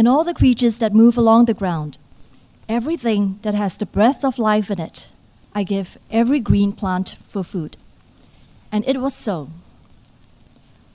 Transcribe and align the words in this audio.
and 0.00 0.08
all 0.08 0.24
the 0.24 0.32
creatures 0.32 0.78
that 0.78 0.94
move 0.94 1.18
along 1.18 1.44
the 1.44 1.52
ground, 1.52 1.98
everything 2.70 3.38
that 3.42 3.52
has 3.52 3.76
the 3.76 3.84
breath 3.84 4.24
of 4.24 4.38
life 4.38 4.70
in 4.70 4.80
it, 4.80 5.12
I 5.54 5.62
give 5.62 5.98
every 6.10 6.40
green 6.40 6.72
plant 6.72 7.18
for 7.28 7.44
food. 7.44 7.76
And 8.72 8.82
it 8.88 8.98
was 8.98 9.14
so. 9.14 9.50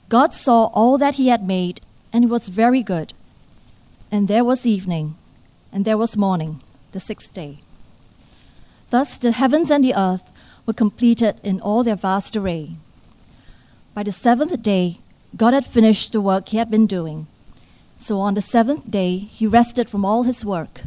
God 0.08 0.34
saw 0.34 0.70
all 0.72 0.98
that 0.98 1.14
he 1.14 1.28
had 1.28 1.46
made, 1.46 1.80
and 2.12 2.24
it 2.24 2.30
was 2.30 2.48
very 2.48 2.82
good. 2.82 3.14
And 4.10 4.26
there 4.26 4.42
was 4.42 4.66
evening, 4.66 5.14
and 5.72 5.84
there 5.84 5.96
was 5.96 6.16
morning, 6.16 6.60
the 6.90 6.98
sixth 6.98 7.32
day. 7.32 7.58
Thus 8.90 9.18
the 9.18 9.30
heavens 9.30 9.70
and 9.70 9.84
the 9.84 9.94
earth 9.94 10.32
were 10.66 10.72
completed 10.72 11.36
in 11.44 11.60
all 11.60 11.84
their 11.84 11.94
vast 11.94 12.36
array. 12.36 12.70
By 13.94 14.02
the 14.02 14.10
seventh 14.10 14.60
day, 14.62 14.98
God 15.36 15.54
had 15.54 15.64
finished 15.64 16.10
the 16.12 16.20
work 16.20 16.48
he 16.48 16.56
had 16.56 16.72
been 16.72 16.88
doing. 16.88 17.28
So 17.98 18.20
on 18.20 18.34
the 18.34 18.42
seventh 18.42 18.90
day, 18.90 19.18
he 19.18 19.46
rested 19.46 19.88
from 19.88 20.04
all 20.04 20.24
his 20.24 20.44
work. 20.44 20.82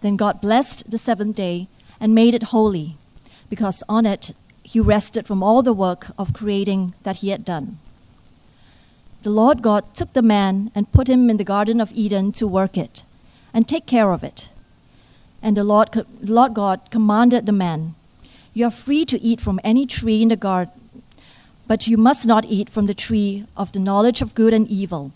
Then 0.00 0.16
God 0.16 0.40
blessed 0.40 0.90
the 0.90 0.98
seventh 0.98 1.36
day 1.36 1.68
and 2.00 2.14
made 2.14 2.34
it 2.34 2.44
holy, 2.44 2.96
because 3.48 3.82
on 3.88 4.06
it 4.06 4.32
he 4.62 4.80
rested 4.80 5.26
from 5.26 5.42
all 5.42 5.62
the 5.62 5.72
work 5.72 6.10
of 6.18 6.32
creating 6.32 6.94
that 7.02 7.16
he 7.16 7.28
had 7.28 7.44
done. 7.44 7.78
The 9.22 9.30
Lord 9.30 9.62
God 9.62 9.94
took 9.94 10.12
the 10.12 10.22
man 10.22 10.70
and 10.74 10.92
put 10.92 11.08
him 11.08 11.30
in 11.30 11.38
the 11.38 11.44
Garden 11.44 11.80
of 11.80 11.92
Eden 11.94 12.32
to 12.32 12.46
work 12.46 12.76
it 12.76 13.04
and 13.54 13.66
take 13.66 13.86
care 13.86 14.12
of 14.12 14.24
it. 14.24 14.50
And 15.42 15.56
the 15.56 15.64
Lord, 15.64 15.92
the 15.92 16.06
Lord 16.32 16.54
God 16.54 16.90
commanded 16.90 17.46
the 17.46 17.52
man, 17.52 17.94
You 18.52 18.66
are 18.66 18.70
free 18.70 19.04
to 19.06 19.20
eat 19.20 19.40
from 19.40 19.60
any 19.62 19.86
tree 19.86 20.22
in 20.22 20.28
the 20.28 20.36
garden, 20.36 20.72
but 21.66 21.86
you 21.86 21.96
must 21.96 22.26
not 22.26 22.44
eat 22.46 22.68
from 22.68 22.86
the 22.86 22.94
tree 22.94 23.46
of 23.56 23.72
the 23.72 23.78
knowledge 23.78 24.20
of 24.20 24.34
good 24.34 24.52
and 24.52 24.68
evil, 24.68 25.12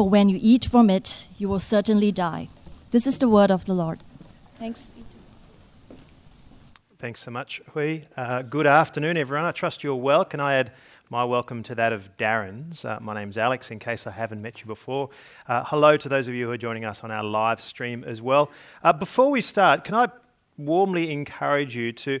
for 0.00 0.08
when 0.08 0.30
you 0.30 0.38
eat 0.40 0.64
from 0.64 0.88
it, 0.88 1.28
you 1.36 1.46
will 1.46 1.58
certainly 1.58 2.10
die. 2.10 2.48
This 2.90 3.06
is 3.06 3.18
the 3.18 3.28
word 3.28 3.50
of 3.50 3.66
the 3.66 3.74
Lord. 3.74 3.98
Thanks. 4.58 4.90
Thanks 6.98 7.20
so 7.20 7.30
much, 7.30 7.60
Hui. 7.74 8.04
Uh, 8.16 8.40
good 8.40 8.66
afternoon, 8.66 9.18
everyone. 9.18 9.44
I 9.44 9.52
trust 9.52 9.84
you're 9.84 9.94
well. 9.94 10.24
Can 10.24 10.40
I 10.40 10.54
add 10.54 10.72
my 11.10 11.22
welcome 11.24 11.62
to 11.64 11.74
that 11.74 11.92
of 11.92 12.16
Darren's? 12.16 12.82
Uh, 12.82 12.98
my 13.02 13.12
name's 13.12 13.36
Alex, 13.36 13.70
in 13.70 13.78
case 13.78 14.06
I 14.06 14.12
haven't 14.12 14.40
met 14.40 14.62
you 14.62 14.66
before. 14.66 15.10
Uh, 15.46 15.64
hello 15.66 15.98
to 15.98 16.08
those 16.08 16.28
of 16.28 16.32
you 16.32 16.46
who 16.46 16.52
are 16.52 16.56
joining 16.56 16.86
us 16.86 17.04
on 17.04 17.10
our 17.10 17.22
live 17.22 17.60
stream 17.60 18.02
as 18.02 18.22
well. 18.22 18.50
Uh, 18.82 18.94
before 18.94 19.30
we 19.30 19.42
start, 19.42 19.84
can 19.84 19.94
I 19.94 20.08
warmly 20.56 21.12
encourage 21.12 21.76
you 21.76 21.92
to 21.92 22.20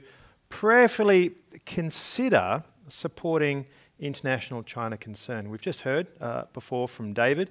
prayerfully 0.50 1.30
consider 1.64 2.62
supporting 2.88 3.64
International 4.00 4.62
China 4.62 4.96
Concern? 4.96 5.50
We've 5.50 5.60
just 5.60 5.82
heard 5.82 6.10
uh, 6.20 6.44
before 6.52 6.88
from 6.88 7.12
David. 7.12 7.50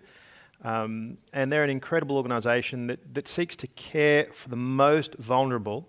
Um, 0.64 1.18
and 1.32 1.52
they're 1.52 1.64
an 1.64 1.70
incredible 1.70 2.18
organisation 2.18 2.88
that, 2.88 3.14
that 3.14 3.28
seeks 3.28 3.56
to 3.58 3.68
care 3.68 4.28
for 4.34 4.50
the 4.50 4.58
most 4.58 5.16
vulnerable 5.16 5.88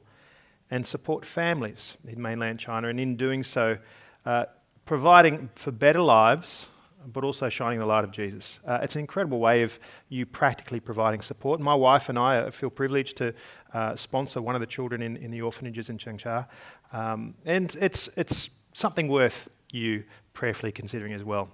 and 0.70 0.86
support 0.86 1.26
families 1.26 1.96
in 2.06 2.22
mainland 2.22 2.60
China, 2.60 2.88
and 2.88 3.00
in 3.00 3.16
doing 3.16 3.42
so, 3.42 3.76
uh, 4.24 4.44
providing 4.84 5.50
for 5.56 5.72
better 5.72 6.00
lives, 6.00 6.68
but 7.12 7.24
also 7.24 7.48
shining 7.48 7.80
the 7.80 7.86
light 7.86 8.04
of 8.04 8.12
Jesus. 8.12 8.60
Uh, 8.64 8.78
it's 8.82 8.94
an 8.94 9.00
incredible 9.00 9.40
way 9.40 9.62
of 9.62 9.80
you 10.08 10.24
practically 10.24 10.78
providing 10.78 11.22
support. 11.22 11.58
My 11.58 11.74
wife 11.74 12.08
and 12.08 12.18
I 12.18 12.50
feel 12.50 12.70
privileged 12.70 13.16
to 13.16 13.34
uh, 13.72 13.96
sponsor 13.96 14.40
one 14.40 14.54
of 14.54 14.60
the 14.60 14.66
children 14.66 15.02
in, 15.02 15.16
in 15.16 15.32
the 15.32 15.40
orphanages 15.40 15.90
in 15.90 15.98
Changsha, 15.98 16.46
um, 16.92 17.34
and 17.44 17.76
it's, 17.80 18.08
it's 18.16 18.50
something 18.72 19.08
worth 19.08 19.48
you 19.72 20.04
prayerfully 20.40 20.72
considering 20.72 21.12
as 21.12 21.22
well. 21.22 21.50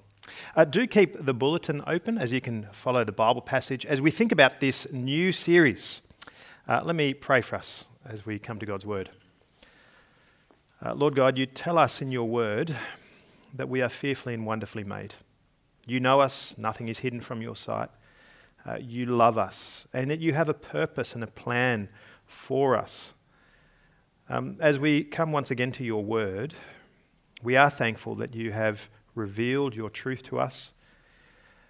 Uh, 0.55 0.65
do 0.65 0.87
keep 0.87 1.25
the 1.27 1.35
bulletin 1.35 1.83
open 1.89 2.17
as 2.17 2.33
you 2.33 2.41
can 2.41 2.69
follow 2.71 3.03
the 3.03 3.11
Bible 3.11 3.43
passage 3.43 3.85
as 3.85 4.01
we 4.01 4.13
think 4.13 4.31
about 4.31 4.61
this 4.61 4.87
new 4.93 5.33
series. 5.33 6.03
Uh, 6.69 6.81
let 6.85 6.95
me 6.95 7.13
pray 7.13 7.41
for 7.41 7.57
us 7.57 7.87
as 8.09 8.25
we 8.25 8.39
come 8.39 8.61
to 8.61 8.65
God's 8.65 8.87
Word. 8.87 9.11
Uh, 10.81 10.95
Lord 10.95 11.17
God, 11.17 11.37
you 11.37 11.47
tell 11.47 11.79
us 11.79 12.01
in 12.01 12.13
your 12.13 12.29
Word 12.29 12.77
that 13.53 13.69
we 13.69 13.83
are 13.83 13.89
fearfully 13.89 14.35
and 14.35 14.47
wonderfully 14.47 14.85
made. 14.85 15.17
You 15.85 15.99
know 15.99 16.21
us, 16.21 16.55
nothing 16.57 16.87
is 16.87 17.01
hidden 17.01 17.21
from 17.21 17.43
your 17.43 17.57
sight. 17.57 17.91
Uh, 18.65 18.77
you 18.81 19.07
love 19.07 19.37
us, 19.37 19.89
and 19.93 20.09
that 20.13 20.21
you 20.21 20.33
have 20.33 20.49
a 20.49 20.55
purpose 20.55 21.13
and 21.17 21.25
a 21.25 21.27
plan 21.27 21.89
for 22.25 22.77
us. 22.77 23.15
Um, 24.29 24.59
as 24.61 24.79
we 24.79 25.03
come 25.03 25.33
once 25.33 25.51
again 25.51 25.73
to 25.73 25.83
your 25.83 26.05
Word, 26.05 26.55
we 27.47 27.55
are 27.55 27.71
thankful 27.71 28.17
that 28.17 28.34
you 28.34 28.51
have 28.51 28.91
revealed 29.15 29.77
your 29.77 29.89
truth 29.89 30.25
to 30.25 30.37
us. 30.37 30.73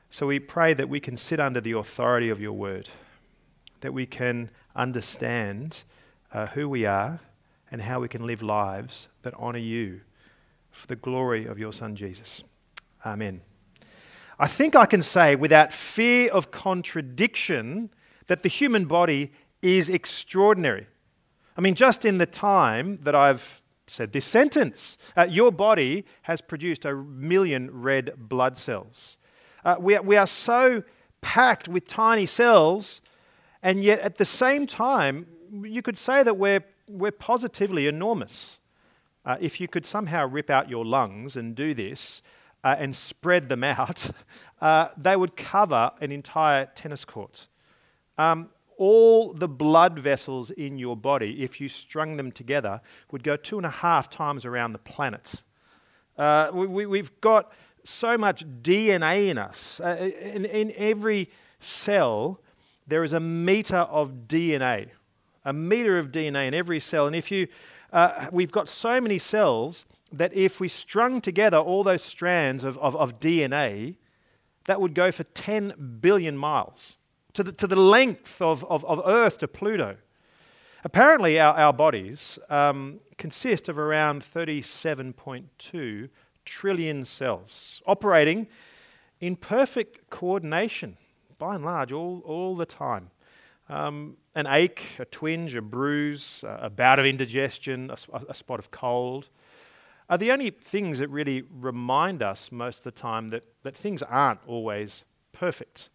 So 0.08 0.26
we 0.26 0.38
pray 0.38 0.72
that 0.72 0.88
we 0.88 1.00
can 1.00 1.18
sit 1.18 1.38
under 1.38 1.60
the 1.60 1.72
authority 1.72 2.30
of 2.30 2.40
your 2.40 2.54
Word, 2.54 2.88
that 3.82 3.92
we 3.92 4.06
can 4.06 4.48
understand 4.74 5.82
uh, 6.32 6.46
who 6.46 6.66
we 6.66 6.86
are 6.86 7.20
and 7.70 7.82
how 7.82 8.00
we 8.00 8.08
can 8.08 8.24
live 8.24 8.40
lives 8.40 9.08
that 9.20 9.34
honour 9.34 9.58
you 9.58 10.00
for 10.70 10.86
the 10.86 10.96
glory 10.96 11.44
of 11.44 11.58
your 11.58 11.74
Son 11.74 11.94
Jesus. 11.94 12.42
Amen. 13.04 13.42
I 14.38 14.46
think 14.48 14.74
I 14.74 14.86
can 14.86 15.02
say 15.02 15.36
without 15.36 15.74
fear 15.74 16.30
of 16.30 16.50
contradiction 16.50 17.90
that 18.28 18.42
the 18.42 18.48
human 18.48 18.86
body 18.86 19.30
is 19.60 19.90
extraordinary. 19.90 20.86
I 21.54 21.60
mean, 21.60 21.74
just 21.74 22.06
in 22.06 22.16
the 22.16 22.24
time 22.24 22.98
that 23.02 23.14
I've 23.14 23.60
said 23.86 24.12
this 24.12 24.24
sentence, 24.24 24.98
uh, 25.16 25.22
your 25.22 25.52
body 25.52 26.04
has 26.22 26.40
produced 26.40 26.84
a 26.84 26.94
million 26.94 27.70
red 27.70 28.12
blood 28.16 28.58
cells. 28.58 29.16
Uh, 29.64 29.76
we, 29.78 29.94
are, 29.94 30.02
we 30.02 30.16
are 30.16 30.26
so 30.26 30.82
packed 31.20 31.68
with 31.68 31.86
tiny 31.86 32.26
cells, 32.26 33.00
and 33.62 33.82
yet 33.82 34.00
at 34.00 34.16
the 34.16 34.24
same 34.24 34.66
time, 34.66 35.26
you 35.62 35.82
could 35.82 35.98
say 35.98 36.22
that 36.22 36.36
we're, 36.36 36.64
we're 36.88 37.12
positively 37.12 37.86
enormous. 37.86 38.58
Uh, 39.24 39.36
if 39.40 39.60
you 39.60 39.66
could 39.66 39.84
somehow 39.86 40.26
rip 40.26 40.50
out 40.50 40.70
your 40.70 40.84
lungs 40.84 41.36
and 41.36 41.54
do 41.54 41.74
this 41.74 42.22
uh, 42.62 42.76
and 42.78 42.94
spread 42.94 43.48
them 43.48 43.64
out, 43.64 44.10
uh, 44.60 44.88
they 44.96 45.16
would 45.16 45.36
cover 45.36 45.90
an 46.00 46.12
entire 46.12 46.66
tennis 46.74 47.04
court. 47.04 47.48
Um, 48.18 48.50
all 48.76 49.32
the 49.32 49.48
blood 49.48 49.98
vessels 49.98 50.50
in 50.50 50.78
your 50.78 50.96
body, 50.96 51.42
if 51.42 51.60
you 51.60 51.68
strung 51.68 52.16
them 52.16 52.30
together, 52.32 52.80
would 53.10 53.22
go 53.22 53.36
two 53.36 53.56
and 53.56 53.66
a 53.66 53.70
half 53.70 54.10
times 54.10 54.44
around 54.44 54.72
the 54.72 54.78
planets. 54.78 55.44
Uh, 56.18 56.50
we, 56.52 56.98
have 56.98 57.20
got 57.20 57.52
so 57.84 58.16
much 58.16 58.44
DNA 58.62 59.28
in 59.28 59.38
us. 59.38 59.80
Uh, 59.80 60.10
in, 60.20 60.44
in 60.44 60.72
every 60.76 61.30
cell, 61.60 62.40
there 62.86 63.04
is 63.04 63.12
a 63.12 63.20
meter 63.20 63.76
of 63.76 64.26
DNA 64.28 64.88
a 65.46 65.52
meter 65.52 65.96
of 65.96 66.10
DNA 66.10 66.48
in 66.48 66.52
every 66.52 66.80
cell. 66.80 67.06
And 67.06 67.16
if 67.16 67.30
you, 67.30 67.46
uh, 67.92 68.26
we've 68.32 68.50
got 68.50 68.68
so 68.68 69.00
many 69.00 69.16
cells 69.16 69.86
that 70.12 70.34
if 70.34 70.60
we 70.60 70.68
strung 70.68 71.20
together 71.20 71.56
all 71.56 71.84
those 71.84 72.02
strands 72.02 72.64
of, 72.64 72.76
of, 72.78 72.94
of 72.96 73.20
DNA, 73.20 73.94
that 74.66 74.80
would 74.80 74.94
go 74.94 75.12
for 75.12 75.22
10 75.22 75.98
billion 76.00 76.36
miles 76.36 76.98
to 77.36 77.42
the, 77.42 77.52
to 77.52 77.66
the 77.66 77.76
length 77.76 78.40
of, 78.40 78.64
of, 78.64 78.84
of 78.86 79.00
Earth 79.04 79.38
to 79.38 79.48
Pluto. 79.48 79.96
Apparently, 80.84 81.38
our, 81.38 81.54
our 81.54 81.72
bodies 81.72 82.38
um, 82.48 83.00
consist 83.18 83.68
of 83.68 83.78
around 83.78 84.22
37.2 84.22 86.08
trillion 86.44 87.04
cells 87.04 87.82
operating 87.86 88.46
in 89.20 89.36
perfect 89.36 90.08
coordination, 90.10 90.96
by 91.38 91.54
and 91.54 91.64
large, 91.64 91.92
all, 91.92 92.22
all 92.24 92.56
the 92.56 92.66
time. 92.66 93.10
Um, 93.68 94.16
an 94.34 94.46
ache, 94.46 94.96
a 94.98 95.04
twinge, 95.04 95.54
a 95.56 95.62
bruise, 95.62 96.44
a 96.46 96.70
bout 96.70 96.98
of 96.98 97.04
indigestion, 97.04 97.90
a, 97.90 98.20
a 98.28 98.34
spot 98.34 98.58
of 98.58 98.70
cold 98.70 99.28
are 100.08 100.18
the 100.18 100.30
only 100.30 100.50
things 100.50 101.00
that 101.00 101.08
really 101.08 101.42
remind 101.50 102.22
us 102.22 102.52
most 102.52 102.78
of 102.78 102.84
the 102.84 102.90
time 102.92 103.28
that, 103.28 103.44
that 103.62 103.76
things 103.76 104.02
aren't 104.02 104.40
always 104.46 105.04
perfect. 105.32 105.90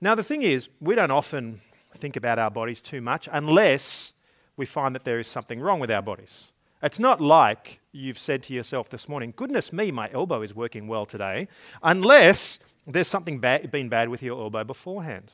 Now, 0.00 0.14
the 0.14 0.22
thing 0.22 0.42
is, 0.42 0.68
we 0.80 0.94
don't 0.94 1.10
often 1.10 1.60
think 1.96 2.16
about 2.16 2.38
our 2.38 2.50
bodies 2.50 2.82
too 2.82 3.00
much 3.00 3.28
unless 3.32 4.12
we 4.56 4.66
find 4.66 4.94
that 4.94 5.04
there 5.04 5.18
is 5.18 5.28
something 5.28 5.60
wrong 5.60 5.80
with 5.80 5.90
our 5.90 6.02
bodies. 6.02 6.52
It's 6.82 6.98
not 6.98 7.20
like 7.20 7.80
you've 7.92 8.18
said 8.18 8.42
to 8.44 8.54
yourself 8.54 8.90
this 8.90 9.08
morning, 9.08 9.32
goodness 9.34 9.72
me, 9.72 9.90
my 9.90 10.10
elbow 10.12 10.42
is 10.42 10.54
working 10.54 10.88
well 10.88 11.06
today, 11.06 11.48
unless 11.82 12.58
there's 12.86 13.08
something 13.08 13.40
bad, 13.40 13.70
been 13.70 13.88
bad 13.88 14.10
with 14.10 14.22
your 14.22 14.40
elbow 14.40 14.64
beforehand. 14.64 15.32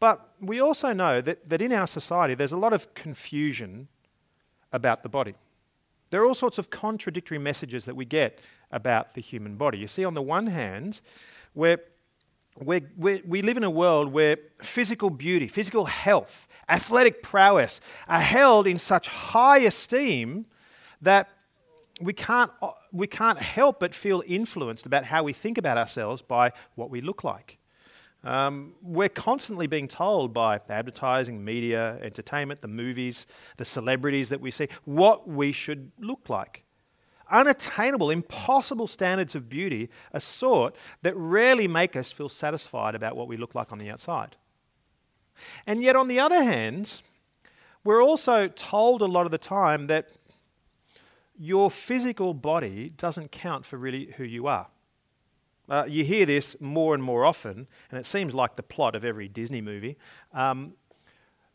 But 0.00 0.28
we 0.40 0.60
also 0.60 0.92
know 0.92 1.20
that, 1.20 1.48
that 1.48 1.60
in 1.60 1.72
our 1.72 1.86
society 1.86 2.34
there's 2.34 2.52
a 2.52 2.58
lot 2.58 2.72
of 2.72 2.92
confusion 2.94 3.88
about 4.72 5.02
the 5.02 5.08
body. 5.08 5.34
There 6.10 6.22
are 6.22 6.26
all 6.26 6.34
sorts 6.34 6.58
of 6.58 6.70
contradictory 6.70 7.38
messages 7.38 7.84
that 7.84 7.96
we 7.96 8.04
get 8.04 8.40
about 8.70 9.14
the 9.14 9.20
human 9.20 9.56
body. 9.56 9.78
You 9.78 9.86
see, 9.86 10.04
on 10.04 10.14
the 10.14 10.22
one 10.22 10.48
hand, 10.48 11.00
we're, 11.54 11.78
we're, 12.96 13.20
we 13.26 13.42
live 13.42 13.56
in 13.56 13.64
a 13.64 13.70
world 13.70 14.12
where 14.12 14.36
physical 14.62 15.10
beauty, 15.10 15.48
physical 15.48 15.86
health, 15.86 16.48
athletic 16.68 17.22
prowess 17.22 17.80
are 18.08 18.20
held 18.20 18.66
in 18.66 18.78
such 18.78 19.08
high 19.08 19.58
esteem 19.58 20.46
that 21.00 21.28
we 22.00 22.12
can't, 22.12 22.50
we 22.92 23.06
can't 23.06 23.38
help 23.38 23.80
but 23.80 23.94
feel 23.94 24.22
influenced 24.26 24.86
about 24.86 25.04
how 25.04 25.22
we 25.22 25.32
think 25.32 25.58
about 25.58 25.78
ourselves 25.78 26.22
by 26.22 26.52
what 26.74 26.90
we 26.90 27.00
look 27.00 27.24
like. 27.24 27.58
Um, 28.24 28.74
we're 28.82 29.08
constantly 29.08 29.66
being 29.66 29.86
told 29.86 30.34
by 30.34 30.60
advertising, 30.68 31.44
media, 31.44 31.98
entertainment, 32.02 32.60
the 32.60 32.68
movies, 32.68 33.26
the 33.56 33.64
celebrities 33.64 34.28
that 34.30 34.40
we 34.40 34.50
see, 34.50 34.68
what 34.84 35.28
we 35.28 35.52
should 35.52 35.92
look 36.00 36.28
like. 36.28 36.64
Unattainable, 37.30 38.10
impossible 38.10 38.86
standards 38.86 39.34
of 39.34 39.48
beauty 39.48 39.90
are 40.14 40.20
sought 40.20 40.74
that 41.02 41.16
rarely 41.16 41.68
make 41.68 41.94
us 41.94 42.10
feel 42.10 42.28
satisfied 42.28 42.94
about 42.94 43.16
what 43.16 43.28
we 43.28 43.36
look 43.36 43.54
like 43.54 43.70
on 43.70 43.78
the 43.78 43.90
outside. 43.90 44.36
And 45.66 45.82
yet, 45.82 45.94
on 45.94 46.08
the 46.08 46.18
other 46.18 46.42
hand, 46.42 47.02
we're 47.84 48.02
also 48.02 48.48
told 48.48 49.02
a 49.02 49.06
lot 49.06 49.26
of 49.26 49.30
the 49.30 49.38
time 49.38 49.86
that 49.86 50.08
your 51.38 51.70
physical 51.70 52.34
body 52.34 52.90
doesn't 52.96 53.30
count 53.30 53.64
for 53.64 53.76
really 53.76 54.14
who 54.16 54.24
you 54.24 54.46
are. 54.46 54.66
Uh, 55.68 55.84
you 55.86 56.02
hear 56.02 56.24
this 56.24 56.56
more 56.60 56.94
and 56.94 57.02
more 57.02 57.24
often, 57.24 57.68
and 57.90 58.00
it 58.00 58.06
seems 58.06 58.34
like 58.34 58.56
the 58.56 58.62
plot 58.62 58.96
of 58.96 59.04
every 59.04 59.28
Disney 59.28 59.60
movie. 59.60 59.96
Um, 60.32 60.72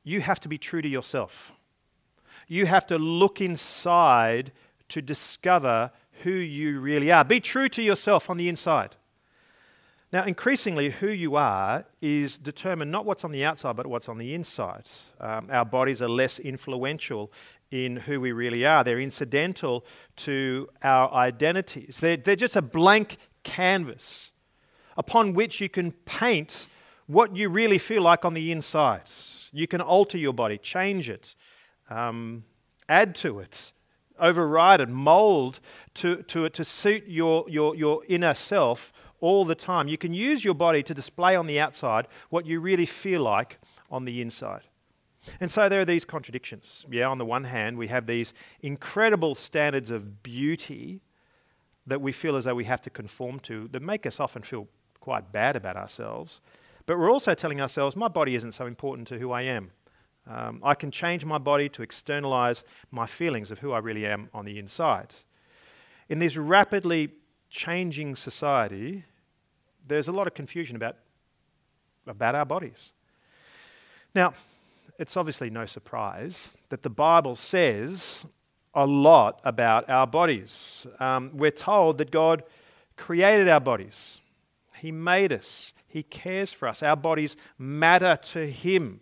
you 0.03 0.21
have 0.21 0.39
to 0.41 0.47
be 0.47 0.57
true 0.57 0.81
to 0.81 0.87
yourself. 0.87 1.51
You 2.47 2.65
have 2.65 2.85
to 2.87 2.97
look 2.97 3.41
inside 3.41 4.51
to 4.93 5.01
discover 5.01 5.91
who 6.21 6.31
you 6.31 6.79
really 6.79 7.11
are. 7.11 7.23
Be 7.23 7.39
true 7.39 7.67
to 7.69 7.81
yourself 7.81 8.29
on 8.29 8.37
the 8.37 8.47
inside. 8.47 8.95
Now, 10.11 10.23
increasingly, 10.25 10.91
who 10.91 11.09
you 11.09 11.35
are 11.35 11.85
is 11.99 12.37
determined 12.37 12.91
not 12.91 13.03
what's 13.03 13.23
on 13.23 13.31
the 13.31 13.43
outside, 13.43 13.75
but 13.75 13.87
what's 13.87 14.07
on 14.07 14.19
the 14.19 14.35
inside. 14.35 14.87
Um, 15.19 15.49
our 15.51 15.65
bodies 15.65 16.03
are 16.03 16.07
less 16.07 16.37
influential 16.37 17.31
in 17.71 17.95
who 17.95 18.21
we 18.21 18.31
really 18.31 18.63
are, 18.65 18.83
they're 18.83 18.99
incidental 18.99 19.83
to 20.15 20.69
our 20.83 21.11
identities. 21.11 21.99
They're, 21.99 22.17
they're 22.17 22.35
just 22.35 22.55
a 22.55 22.61
blank 22.61 23.17
canvas 23.41 24.31
upon 24.95 25.33
which 25.33 25.59
you 25.59 25.69
can 25.69 25.91
paint 25.91 26.67
what 27.07 27.35
you 27.35 27.49
really 27.49 27.79
feel 27.79 28.03
like 28.03 28.25
on 28.25 28.35
the 28.35 28.51
inside. 28.51 29.09
You 29.51 29.67
can 29.67 29.81
alter 29.81 30.19
your 30.19 30.33
body, 30.33 30.59
change 30.59 31.09
it, 31.09 31.33
um, 31.89 32.43
add 32.87 33.15
to 33.15 33.39
it, 33.39 33.73
override 34.19 34.81
it, 34.81 34.89
mold 34.89 35.59
to, 35.95 36.23
to 36.23 36.49
to 36.49 36.63
suit 36.63 37.05
your, 37.07 37.45
your, 37.49 37.75
your 37.75 38.03
inner 38.07 38.33
self 38.33 38.93
all 39.19 39.45
the 39.45 39.55
time. 39.55 39.87
You 39.87 39.97
can 39.97 40.13
use 40.13 40.43
your 40.43 40.53
body 40.53 40.83
to 40.83 40.93
display 40.93 41.35
on 41.35 41.47
the 41.47 41.59
outside 41.59 42.07
what 42.29 42.45
you 42.45 42.59
really 42.59 42.85
feel 42.85 43.21
like 43.21 43.57
on 43.89 44.05
the 44.05 44.21
inside. 44.21 44.63
And 45.39 45.49
so 45.49 45.69
there 45.69 45.79
are 45.79 45.85
these 45.85 46.05
contradictions. 46.05 46.85
Yeah, 46.91 47.07
on 47.07 47.17
the 47.17 47.25
one 47.25 47.45
hand, 47.45 47.77
we 47.77 47.87
have 47.87 48.05
these 48.05 48.33
incredible 48.61 49.35
standards 49.35 49.91
of 49.91 50.21
beauty 50.23 51.01
that 51.87 52.01
we 52.01 52.11
feel 52.11 52.35
as 52.35 52.43
though 52.43 52.55
we 52.55 52.65
have 52.65 52.81
to 52.81 52.89
conform 52.89 53.39
to 53.41 53.69
that 53.71 53.81
make 53.81 54.05
us 54.05 54.19
often 54.19 54.41
feel 54.41 54.67
quite 54.99 55.31
bad 55.31 55.55
about 55.55 55.77
ourselves. 55.77 56.41
But 56.85 56.97
we're 56.97 57.11
also 57.11 57.33
telling 57.33 57.61
ourselves, 57.61 57.95
my 57.95 58.07
body 58.07 58.35
isn't 58.35 58.53
so 58.53 58.65
important 58.65 59.07
to 59.09 59.19
who 59.19 59.31
I 59.31 59.43
am. 59.43 59.71
Um, 60.29 60.61
I 60.63 60.73
can 60.73 60.89
change 60.89 61.25
my 61.25 61.37
body 61.37 61.67
to 61.69 61.81
externalize 61.81 62.63
my 62.91 63.05
feelings 63.05 63.51
of 63.51 63.59
who 63.59 63.73
I 63.73 63.79
really 63.79 64.05
am 64.05 64.29
on 64.33 64.45
the 64.45 64.57
inside. 64.57 65.13
In 66.09 66.19
this 66.19 66.37
rapidly 66.37 67.11
changing 67.49 68.15
society, 68.15 69.03
there's 69.87 70.07
a 70.07 70.11
lot 70.11 70.27
of 70.27 70.33
confusion 70.33 70.75
about, 70.75 70.95
about 72.07 72.35
our 72.35 72.45
bodies. 72.45 72.93
Now, 74.15 74.33
it's 74.97 75.17
obviously 75.17 75.49
no 75.49 75.65
surprise 75.65 76.53
that 76.69 76.83
the 76.83 76.89
Bible 76.89 77.35
says 77.35 78.25
a 78.73 78.85
lot 78.85 79.41
about 79.43 79.89
our 79.89 80.07
bodies. 80.07 80.87
Um, 80.99 81.31
we're 81.33 81.51
told 81.51 81.97
that 81.97 82.11
God 82.11 82.43
created 82.95 83.49
our 83.49 83.59
bodies, 83.59 84.19
He 84.77 84.91
made 84.91 85.33
us, 85.33 85.73
He 85.87 86.03
cares 86.03 86.51
for 86.53 86.67
us. 86.67 86.83
Our 86.83 86.95
bodies 86.95 87.35
matter 87.57 88.17
to 88.31 88.49
Him. 88.49 89.01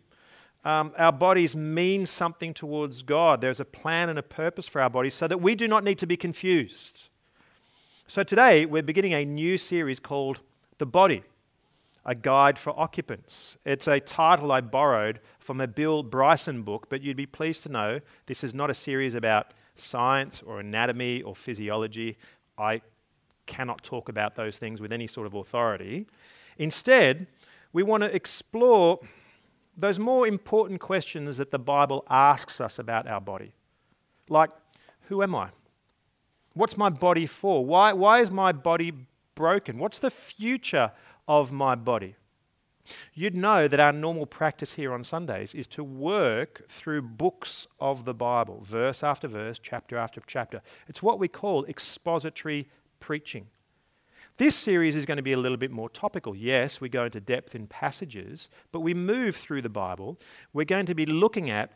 Um, 0.63 0.93
our 0.97 1.11
bodies 1.11 1.55
mean 1.55 2.05
something 2.05 2.53
towards 2.53 3.01
God. 3.01 3.41
There's 3.41 3.59
a 3.59 3.65
plan 3.65 4.09
and 4.09 4.19
a 4.19 4.23
purpose 4.23 4.67
for 4.67 4.81
our 4.81 4.89
bodies 4.89 5.15
so 5.15 5.27
that 5.27 5.41
we 5.41 5.55
do 5.55 5.67
not 5.67 5.83
need 5.83 5.97
to 5.99 6.05
be 6.05 6.17
confused. 6.17 7.09
So 8.07 8.23
today, 8.23 8.65
we're 8.65 8.83
beginning 8.83 9.13
a 9.13 9.25
new 9.25 9.57
series 9.57 9.99
called 9.99 10.41
The 10.77 10.85
Body 10.85 11.23
a 12.05 12.15
guide 12.15 12.57
for 12.57 12.77
occupants. 12.79 13.57
It's 13.65 13.87
a 13.87 13.99
title 13.99 14.51
I 14.51 14.61
borrowed 14.61 15.19
from 15.39 15.61
a 15.61 15.67
Bill 15.67 16.01
Bryson 16.03 16.63
book, 16.63 16.87
but 16.89 17.01
you'd 17.01 17.17
be 17.17 17.25
pleased 17.25 17.63
to 17.63 17.69
know 17.69 17.99
this 18.25 18.43
is 18.43 18.55
not 18.55 18.69
a 18.69 18.73
series 18.73 19.13
about 19.13 19.53
science 19.75 20.41
or 20.45 20.59
anatomy 20.59 21.21
or 21.21 21.35
physiology. 21.35 22.17
I 22.57 22.81
cannot 23.45 23.83
talk 23.83 24.09
about 24.09 24.35
those 24.35 24.57
things 24.57 24.81
with 24.81 24.91
any 24.91 25.07
sort 25.07 25.27
of 25.27 25.33
authority. 25.35 26.07
Instead, 26.57 27.27
we 27.71 27.83
want 27.83 28.01
to 28.01 28.13
explore 28.15 28.99
those 29.81 29.99
more 29.99 30.27
important 30.27 30.79
questions 30.79 31.37
that 31.37 31.51
the 31.51 31.59
Bible 31.59 32.05
asks 32.09 32.61
us 32.61 32.79
about 32.79 33.07
our 33.07 33.19
body. 33.19 33.53
Like, 34.29 34.51
who 35.07 35.23
am 35.23 35.35
I? 35.35 35.49
What's 36.53 36.77
my 36.77 36.89
body 36.89 37.25
for? 37.25 37.65
Why, 37.65 37.91
why 37.93 38.21
is 38.21 38.29
my 38.29 38.51
body 38.51 38.93
broken? 39.35 39.79
What's 39.79 39.99
the 39.99 40.09
future 40.09 40.91
of 41.27 41.51
my 41.51 41.75
body? 41.75 42.15
You'd 43.13 43.35
know 43.35 43.67
that 43.67 43.79
our 43.79 43.91
normal 43.91 44.25
practice 44.25 44.73
here 44.73 44.93
on 44.93 45.03
Sundays 45.03 45.53
is 45.53 45.67
to 45.67 45.83
work 45.83 46.67
through 46.69 47.01
books 47.03 47.67
of 47.79 48.05
the 48.05 48.13
Bible, 48.13 48.63
verse 48.63 49.03
after 49.03 49.27
verse, 49.27 49.59
chapter 49.59 49.97
after 49.97 50.21
chapter. 50.27 50.61
It's 50.87 51.03
what 51.03 51.19
we 51.19 51.27
call 51.27 51.65
expository 51.65 52.69
preaching. 52.99 53.47
This 54.41 54.55
series 54.55 54.95
is 54.95 55.05
going 55.05 55.17
to 55.17 55.21
be 55.21 55.33
a 55.33 55.37
little 55.37 55.55
bit 55.55 55.69
more 55.69 55.87
topical. 55.87 56.35
Yes, 56.35 56.81
we 56.81 56.89
go 56.89 57.05
into 57.05 57.21
depth 57.21 57.53
in 57.53 57.67
passages, 57.67 58.49
but 58.71 58.79
we 58.79 58.95
move 58.95 59.35
through 59.35 59.61
the 59.61 59.69
Bible. 59.69 60.17
We're 60.51 60.65
going 60.65 60.87
to 60.87 60.95
be 60.95 61.05
looking 61.05 61.51
at 61.51 61.73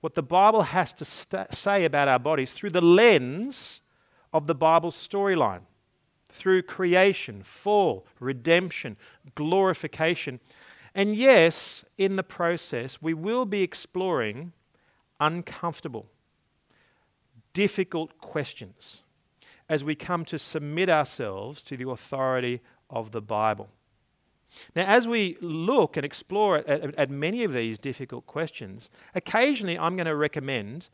what 0.00 0.14
the 0.14 0.22
Bible 0.22 0.62
has 0.62 0.94
to 0.94 1.04
st- 1.04 1.52
say 1.52 1.84
about 1.84 2.08
our 2.08 2.18
bodies 2.18 2.54
through 2.54 2.70
the 2.70 2.80
lens 2.80 3.82
of 4.32 4.46
the 4.46 4.54
Bible's 4.54 4.96
storyline 4.96 5.60
through 6.30 6.62
creation, 6.62 7.42
fall, 7.42 8.06
redemption, 8.18 8.96
glorification. 9.34 10.40
And 10.94 11.14
yes, 11.14 11.84
in 11.98 12.16
the 12.16 12.22
process, 12.22 13.02
we 13.02 13.12
will 13.12 13.44
be 13.44 13.60
exploring 13.60 14.54
uncomfortable, 15.20 16.06
difficult 17.52 18.16
questions 18.22 19.02
as 19.68 19.82
we 19.82 19.94
come 19.94 20.24
to 20.26 20.38
submit 20.38 20.88
ourselves 20.88 21.62
to 21.64 21.76
the 21.76 21.88
authority 21.88 22.60
of 22.88 23.12
the 23.12 23.20
Bible. 23.20 23.68
Now, 24.74 24.86
as 24.86 25.08
we 25.08 25.36
look 25.40 25.96
and 25.96 26.06
explore 26.06 26.58
at, 26.58 26.68
at, 26.68 26.94
at 26.94 27.10
many 27.10 27.44
of 27.44 27.52
these 27.52 27.78
difficult 27.78 28.26
questions, 28.26 28.90
occasionally 29.14 29.78
I'm 29.78 29.96
going 29.96 30.06
to 30.06 30.16
recommend 30.16 30.88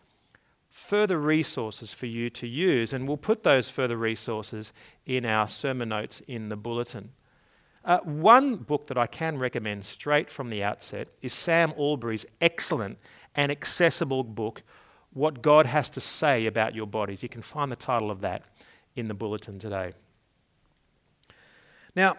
further 0.71 1.19
resources 1.19 1.93
for 1.93 2.07
you 2.07 2.31
to 2.31 2.47
use, 2.47 2.93
and 2.93 3.07
we'll 3.07 3.19
put 3.19 3.43
those 3.43 3.69
further 3.69 3.97
resources 3.97 4.73
in 5.05 5.27
our 5.27 5.47
sermon 5.47 5.91
notes 5.91 6.23
in 6.27 6.49
the 6.49 6.57
bulletin. 6.57 7.11
Uh, 7.85 7.99
one 7.99 8.57
book 8.57 8.87
that 8.87 8.97
I 8.97 9.07
can 9.07 9.39
recommend 9.39 9.85
straight 9.85 10.31
from 10.31 10.49
the 10.49 10.63
outset 10.63 11.09
is 11.21 11.35
Sam 11.35 11.73
Allberry's 11.73 12.25
excellent 12.41 12.99
and 13.35 13.53
accessible 13.53 14.25
book, 14.25 14.63
What 15.13 15.43
God 15.43 15.67
Has 15.67 15.91
to 15.91 16.01
Say 16.01 16.47
About 16.47 16.75
Your 16.75 16.87
Bodies. 16.87 17.23
You 17.23 17.29
can 17.29 17.43
find 17.43 17.71
the 17.71 17.77
title 17.77 18.11
of 18.11 18.21
that 18.23 18.45
in 18.95 19.09
the 19.09 19.15
bulletin 19.15 19.59
today. 19.59 19.93
Now, 21.95 22.17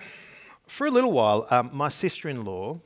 for 0.68 0.88
a 0.88 0.92
little 0.92 1.12
while, 1.12 1.48
um, 1.50 1.70
my 1.74 1.90
sister 1.90 2.30
in 2.30 2.44
law 2.46 2.80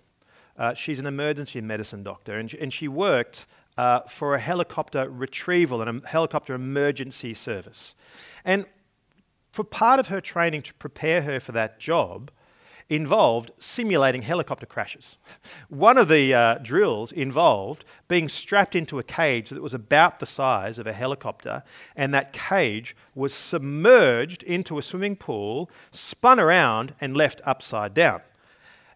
Uh, 0.58 0.74
she's 0.74 1.00
an 1.00 1.06
emergency 1.06 1.62
medicine 1.62 2.04
doctor, 2.04 2.40
and, 2.40 2.52
and 2.56 2.74
she 2.74 2.88
worked 2.88 3.46
uh, 3.78 4.00
for 4.08 4.34
a 4.34 4.40
helicopter 4.40 5.08
retrieval 5.08 5.82
and 5.82 5.90
a 6.04 6.08
helicopter 6.08 6.56
emergency 6.56 7.34
service. 7.36 7.96
And 8.44 8.66
for 9.52 9.64
part 9.64 10.00
of 10.00 10.08
her 10.08 10.22
training 10.22 10.64
to 10.64 10.74
prepare 10.74 11.22
her 11.22 11.40
for 11.40 11.54
that 11.54 11.80
job, 11.80 12.32
involved 12.90 13.52
simulating 13.60 14.22
helicopter 14.22 14.66
crashes. 14.66 15.18
One 15.70 15.98
of 15.98 16.08
the 16.08 16.34
uh, 16.34 16.56
drills 16.60 17.12
involved 17.12 17.84
being 18.08 18.30
strapped 18.30 18.76
into 18.76 19.00
a 19.00 19.04
cage 19.04 19.50
that 19.50 19.62
was 19.62 19.74
about 19.74 20.20
the 20.20 20.26
size 20.26 20.80
of 20.80 20.88
a 20.88 20.94
helicopter, 20.94 21.64
and 21.96 22.14
that 22.14 22.34
cage 22.34 22.96
was 23.14 23.34
submerged 23.34 24.44
into 24.44 24.78
a 24.78 24.82
swimming 24.82 25.16
pool, 25.16 25.70
spun 25.92 26.40
around, 26.40 26.94
and 27.02 27.18
left 27.18 27.42
upside 27.46 27.94
down. 27.94 28.22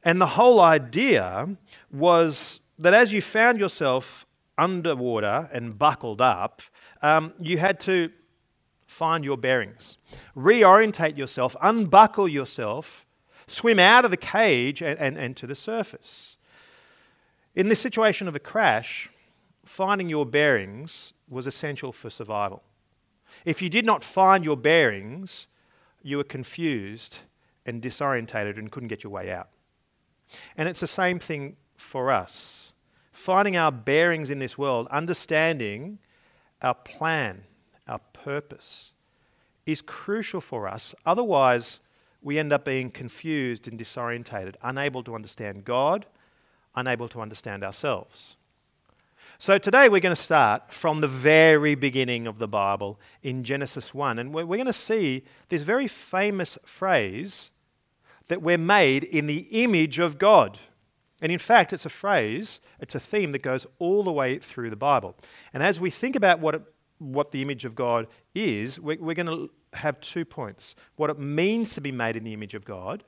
And 0.03 0.19
the 0.19 0.27
whole 0.27 0.59
idea 0.59 1.49
was 1.91 2.59
that 2.79 2.93
as 2.93 3.13
you 3.13 3.21
found 3.21 3.59
yourself 3.59 4.25
underwater 4.57 5.49
and 5.51 5.77
buckled 5.77 6.21
up, 6.21 6.61
um, 7.01 7.33
you 7.39 7.57
had 7.57 7.79
to 7.81 8.11
find 8.87 9.23
your 9.23 9.37
bearings, 9.37 9.97
reorientate 10.35 11.17
yourself, 11.17 11.55
unbuckle 11.61 12.27
yourself, 12.27 13.05
swim 13.51 13.79
out 13.79 14.05
of 14.05 14.11
the 14.11 14.17
cage 14.17 14.81
and, 14.81 14.99
and, 14.99 15.17
and 15.17 15.37
to 15.37 15.47
the 15.47 15.55
surface. 15.55 16.37
In 17.55 17.69
this 17.69 17.79
situation 17.79 18.27
of 18.27 18.35
a 18.35 18.39
crash, 18.39 19.09
finding 19.65 20.09
your 20.09 20.25
bearings 20.25 21.13
was 21.29 21.47
essential 21.47 21.91
for 21.91 22.09
survival. 22.09 22.63
If 23.45 23.61
you 23.61 23.69
did 23.69 23.85
not 23.85 24.03
find 24.03 24.43
your 24.43 24.57
bearings, 24.57 25.47
you 26.01 26.17
were 26.17 26.23
confused 26.23 27.19
and 27.65 27.81
disorientated 27.81 28.57
and 28.57 28.71
couldn't 28.71 28.89
get 28.89 29.03
your 29.03 29.11
way 29.11 29.31
out. 29.31 29.49
And 30.57 30.67
it's 30.67 30.79
the 30.79 30.87
same 30.87 31.19
thing 31.19 31.57
for 31.75 32.11
us. 32.11 32.73
Finding 33.11 33.57
our 33.57 33.71
bearings 33.71 34.29
in 34.29 34.39
this 34.39 34.57
world, 34.57 34.87
understanding 34.89 35.99
our 36.61 36.73
plan, 36.73 37.43
our 37.87 37.99
purpose, 38.13 38.93
is 39.65 39.81
crucial 39.81 40.41
for 40.41 40.67
us. 40.67 40.95
Otherwise, 41.05 41.81
we 42.21 42.37
end 42.37 42.53
up 42.53 42.65
being 42.65 42.91
confused 42.91 43.67
and 43.67 43.79
disorientated, 43.79 44.55
unable 44.61 45.03
to 45.03 45.15
understand 45.15 45.65
God, 45.65 46.05
unable 46.75 47.09
to 47.09 47.21
understand 47.21 47.63
ourselves. 47.63 48.37
So 49.39 49.57
today 49.57 49.89
we're 49.89 50.01
going 50.01 50.15
to 50.15 50.21
start 50.21 50.71
from 50.71 51.01
the 51.01 51.07
very 51.07 51.73
beginning 51.73 52.27
of 52.27 52.37
the 52.37 52.47
Bible 52.47 52.99
in 53.23 53.43
Genesis 53.43 53.91
1, 53.91 54.19
and 54.19 54.33
we're, 54.33 54.45
going 54.45 54.65
to 54.65 54.73
see 54.73 55.23
this 55.49 55.63
very 55.63 55.87
famous 55.87 56.59
phrase 56.63 57.49
that 58.27 58.41
we're 58.41 58.57
made 58.57 59.03
in 59.03 59.25
the 59.25 59.47
image 59.63 59.97
of 59.97 60.19
God. 60.19 60.59
And 61.23 61.31
in 61.31 61.39
fact, 61.39 61.73
it's 61.73 61.85
a 61.85 61.89
phrase, 61.89 62.59
it's 62.79 62.93
a 62.93 62.99
theme 62.99 63.31
that 63.31 63.41
goes 63.41 63.65
all 63.79 64.03
the 64.03 64.11
way 64.11 64.37
through 64.37 64.69
the 64.69 64.75
Bible. 64.75 65.15
And 65.53 65.63
as 65.63 65.79
we 65.79 65.89
think 65.89 66.15
about 66.15 66.39
what, 66.39 66.55
it, 66.55 66.61
what 67.01 67.31
the 67.31 67.41
image 67.41 67.65
of 67.65 67.75
God 67.75 68.07
is, 68.35 68.79
we're, 68.79 68.99
we're 68.99 69.15
going 69.15 69.25
to 69.25 69.49
have 69.73 69.99
two 70.01 70.25
points 70.25 70.75
what 70.95 71.09
it 71.09 71.17
means 71.17 71.73
to 71.73 71.81
be 71.81 71.91
made 71.91 72.15
in 72.15 72.23
the 72.23 72.33
image 72.33 72.53
of 72.53 72.65
God, 72.65 73.03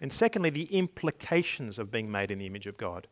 and 0.00 0.12
secondly, 0.12 0.50
the 0.50 0.64
implications 0.64 1.78
of 1.78 1.90
being 1.90 2.10
made 2.10 2.30
in 2.30 2.38
the 2.38 2.46
image 2.46 2.66
of 2.66 2.76
God. 2.76 3.06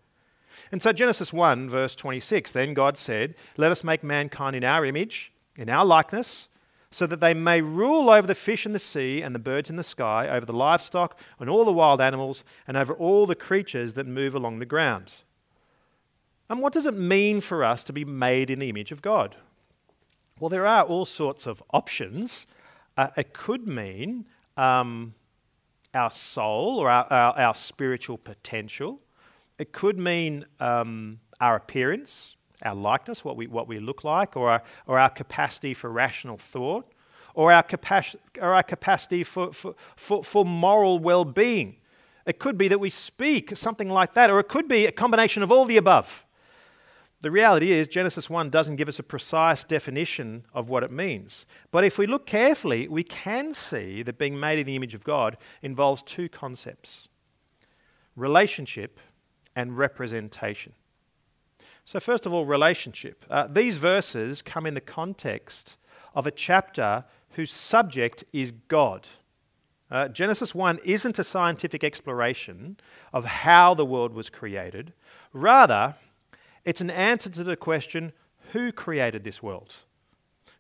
And 0.70 0.80
so, 0.80 0.92
Genesis 0.92 1.32
1, 1.32 1.68
verse 1.68 1.94
26 1.96 2.52
then 2.52 2.74
God 2.74 2.96
said, 2.96 3.34
Let 3.56 3.70
us 3.70 3.82
make 3.82 4.04
mankind 4.04 4.54
in 4.54 4.64
our 4.64 4.84
image, 4.84 5.32
in 5.56 5.68
our 5.68 5.84
likeness, 5.84 6.48
so 6.90 7.06
that 7.06 7.20
they 7.20 7.34
may 7.34 7.60
rule 7.60 8.08
over 8.08 8.26
the 8.26 8.34
fish 8.34 8.64
in 8.64 8.72
the 8.72 8.78
sea 8.78 9.20
and 9.20 9.34
the 9.34 9.40
birds 9.40 9.68
in 9.68 9.76
the 9.76 9.82
sky, 9.82 10.28
over 10.28 10.46
the 10.46 10.52
livestock 10.52 11.18
and 11.40 11.50
all 11.50 11.64
the 11.64 11.72
wild 11.72 12.00
animals, 12.00 12.44
and 12.66 12.76
over 12.76 12.94
all 12.94 13.26
the 13.26 13.34
creatures 13.34 13.94
that 13.94 14.06
move 14.06 14.34
along 14.34 14.58
the 14.58 14.66
ground. 14.66 15.22
And 16.48 16.60
what 16.60 16.72
does 16.72 16.86
it 16.86 16.94
mean 16.94 17.40
for 17.40 17.64
us 17.64 17.82
to 17.84 17.92
be 17.92 18.04
made 18.04 18.50
in 18.50 18.60
the 18.60 18.68
image 18.68 18.92
of 18.92 19.02
God? 19.02 19.36
Well, 20.38 20.50
there 20.50 20.66
are 20.66 20.82
all 20.82 21.06
sorts 21.06 21.46
of 21.46 21.62
options 21.72 22.46
uh, 22.96 23.08
it 23.16 23.32
could 23.32 23.66
mean 23.66 24.26
um, 24.56 25.14
our 25.94 26.10
soul 26.10 26.78
or 26.78 26.90
our, 26.90 27.04
our, 27.12 27.38
our, 27.38 27.54
spiritual 27.54 28.16
potential. 28.18 29.00
It 29.58 29.72
could 29.72 29.98
mean 29.98 30.46
um, 30.60 31.20
our 31.40 31.56
appearance, 31.56 32.36
our 32.62 32.74
likeness, 32.74 33.24
what 33.24 33.36
we, 33.36 33.46
what 33.46 33.68
we 33.68 33.78
look 33.78 34.02
like, 34.02 34.36
or 34.36 34.50
our, 34.50 34.62
or 34.86 34.98
our 34.98 35.10
capacity 35.10 35.74
for 35.74 35.90
rational 35.90 36.38
thought, 36.38 36.90
or 37.34 37.52
our, 37.52 37.62
capac- 37.62 38.16
or 38.40 38.54
our 38.54 38.62
capacity 38.62 39.22
for, 39.24 39.52
for, 39.52 39.74
for, 39.96 40.24
for 40.24 40.44
moral 40.44 40.98
well 40.98 41.24
being. 41.24 41.76
It 42.26 42.38
could 42.38 42.58
be 42.58 42.68
that 42.68 42.80
we 42.80 42.90
speak, 42.90 43.56
something 43.56 43.88
like 43.88 44.14
that, 44.14 44.30
or 44.30 44.40
it 44.40 44.48
could 44.48 44.68
be 44.68 44.86
a 44.86 44.92
combination 44.92 45.42
of 45.42 45.52
all 45.52 45.64
the 45.64 45.76
above. 45.76 46.25
The 47.22 47.30
reality 47.30 47.72
is, 47.72 47.88
Genesis 47.88 48.28
1 48.28 48.50
doesn't 48.50 48.76
give 48.76 48.88
us 48.88 48.98
a 48.98 49.02
precise 49.02 49.64
definition 49.64 50.44
of 50.52 50.68
what 50.68 50.82
it 50.82 50.90
means. 50.90 51.46
But 51.70 51.84
if 51.84 51.98
we 51.98 52.06
look 52.06 52.26
carefully, 52.26 52.88
we 52.88 53.02
can 53.02 53.54
see 53.54 54.02
that 54.02 54.18
being 54.18 54.38
made 54.38 54.58
in 54.58 54.66
the 54.66 54.76
image 54.76 54.94
of 54.94 55.04
God 55.04 55.36
involves 55.62 56.02
two 56.02 56.28
concepts 56.28 57.08
relationship 58.14 58.98
and 59.54 59.76
representation. 59.76 60.72
So, 61.84 62.00
first 62.00 62.26
of 62.26 62.32
all, 62.32 62.44
relationship. 62.44 63.24
Uh, 63.30 63.46
these 63.46 63.76
verses 63.76 64.42
come 64.42 64.66
in 64.66 64.74
the 64.74 64.80
context 64.80 65.76
of 66.14 66.26
a 66.26 66.30
chapter 66.30 67.04
whose 67.30 67.52
subject 67.52 68.24
is 68.32 68.52
God. 68.68 69.06
Uh, 69.90 70.08
Genesis 70.08 70.54
1 70.54 70.80
isn't 70.84 71.18
a 71.18 71.24
scientific 71.24 71.84
exploration 71.84 72.76
of 73.12 73.24
how 73.24 73.72
the 73.72 73.84
world 73.84 74.14
was 74.14 74.28
created. 74.28 74.92
Rather, 75.32 75.94
it's 76.66 76.82
an 76.82 76.90
answer 76.90 77.30
to 77.30 77.44
the 77.44 77.56
question 77.56 78.12
who 78.52 78.72
created 78.72 79.24
this 79.24 79.42
world? 79.42 79.72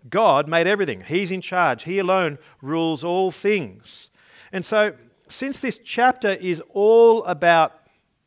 God 0.08 0.48
made 0.48 0.66
everything. 0.66 1.02
He's 1.02 1.32
in 1.32 1.40
charge. 1.40 1.82
He 1.82 1.98
alone 1.98 2.38
rules 2.62 3.04
all 3.04 3.30
things. 3.30 4.08
And 4.52 4.64
so, 4.64 4.94
since 5.28 5.58
this 5.58 5.80
chapter 5.84 6.30
is 6.30 6.62
all 6.70 7.24
about 7.24 7.72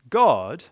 God, 0.09 0.65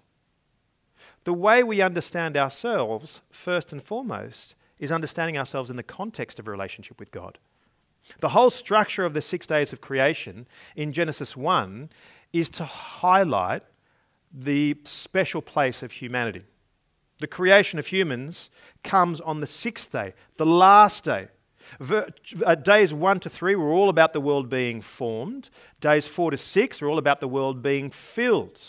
the 1.23 1.33
way 1.33 1.63
we 1.63 1.81
understand 1.81 2.35
ourselves, 2.35 3.21
first 3.31 3.71
and 3.71 3.81
foremost, 3.81 4.55
is 4.77 4.91
understanding 4.91 5.37
ourselves 5.37 5.69
in 5.69 5.77
the 5.77 5.83
context 5.83 6.39
of 6.39 6.47
a 6.47 6.51
relationship 6.51 6.99
with 6.99 7.11
God. 7.11 7.37
The 8.19 8.29
whole 8.29 8.49
structure 8.49 9.05
of 9.05 9.13
the 9.13 9.21
six 9.21 9.47
days 9.47 9.71
of 9.71 9.81
creation 9.81 10.47
in 10.75 10.91
Genesis 10.91 11.35
1 11.35 11.89
is 12.33 12.49
to 12.51 12.65
highlight 12.65 13.63
the 14.33 14.75
special 14.83 15.41
place 15.41 15.83
of 15.83 15.93
humanity. 15.93 16.43
The 17.19 17.27
creation 17.27 17.79
of 17.79 17.87
humans 17.87 18.49
comes 18.83 19.19
on 19.21 19.39
the 19.39 19.47
sixth 19.47 19.91
day, 19.91 20.13
the 20.37 20.45
last 20.45 21.03
day. 21.03 21.27
Uh, 21.89 22.55
days 22.55 22.93
1 22.93 23.19
to 23.19 23.29
3 23.29 23.55
were 23.55 23.71
all 23.71 23.89
about 23.89 24.13
the 24.13 24.21
world 24.21 24.49
being 24.49 24.81
formed. 24.81 25.49
Days 25.81 26.07
4 26.07 26.31
to 26.31 26.37
6 26.37 26.81
were 26.81 26.87
all 26.87 26.97
about 26.97 27.19
the 27.19 27.27
world 27.27 27.61
being 27.61 27.89
filled. 27.89 28.59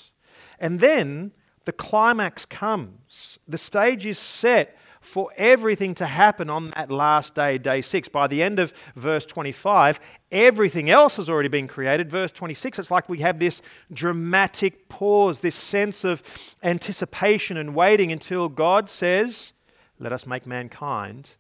And 0.59 0.81
then 0.81 1.33
the 1.64 1.73
climax 1.73 2.45
comes. 2.45 3.38
The 3.47 3.59
stage 3.59 4.07
is 4.07 4.19
set 4.19 4.76
for 5.00 5.31
everything 5.37 5.95
to 5.97 6.07
happen 6.07 6.50
on 6.50 6.71
that 6.76 6.90
last 6.90 7.35
day, 7.35 7.59
day 7.59 7.81
six. 7.81 8.09
By 8.09 8.26
the 8.26 8.43
end 8.43 8.59
of 8.59 8.73
verse 8.97 9.26
25, 9.26 10.00
everything 10.33 10.90
else 10.90 11.17
has 11.17 11.28
already 11.28 11.49
been 11.49 11.69
created. 11.69 12.11
Verse 12.11 12.33
26, 12.33 12.78
it's 12.78 12.90
like 12.90 13.09
we 13.09 13.19
have 13.19 13.38
this 13.38 13.62
dramatic 13.93 14.88
pause, 14.88 15.40
this 15.40 15.57
sense 15.57 16.05
of 16.05 16.23
anticipation 16.62 17.57
and 17.57 17.75
waiting 17.75 18.12
until 18.12 18.49
God 18.49 18.88
says, 18.88 19.52
Let 19.99 20.12
us 20.12 20.26
make 20.26 20.47
mankind 20.47 21.37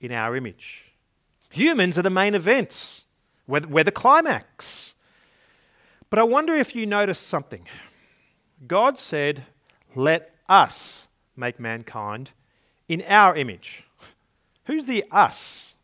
in 0.00 0.12
our 0.12 0.36
image. 0.36 0.84
Humans 1.50 1.98
are 1.98 2.02
the 2.02 2.10
main 2.10 2.34
events, 2.34 3.04
we're, 3.46 3.60
we're 3.60 3.84
the 3.84 3.92
climax. 3.92 4.94
But 6.10 6.18
I 6.18 6.22
wonder 6.22 6.54
if 6.54 6.76
you 6.76 6.86
noticed 6.86 7.26
something. 7.26 7.66
God 8.66 8.98
said, 8.98 9.44
Let 9.94 10.32
us 10.48 11.08
make 11.36 11.58
mankind 11.58 12.30
in 12.88 13.02
our 13.02 13.36
image. 13.36 13.84
Who's 14.64 14.84
the 14.84 15.04
us? 15.10 15.74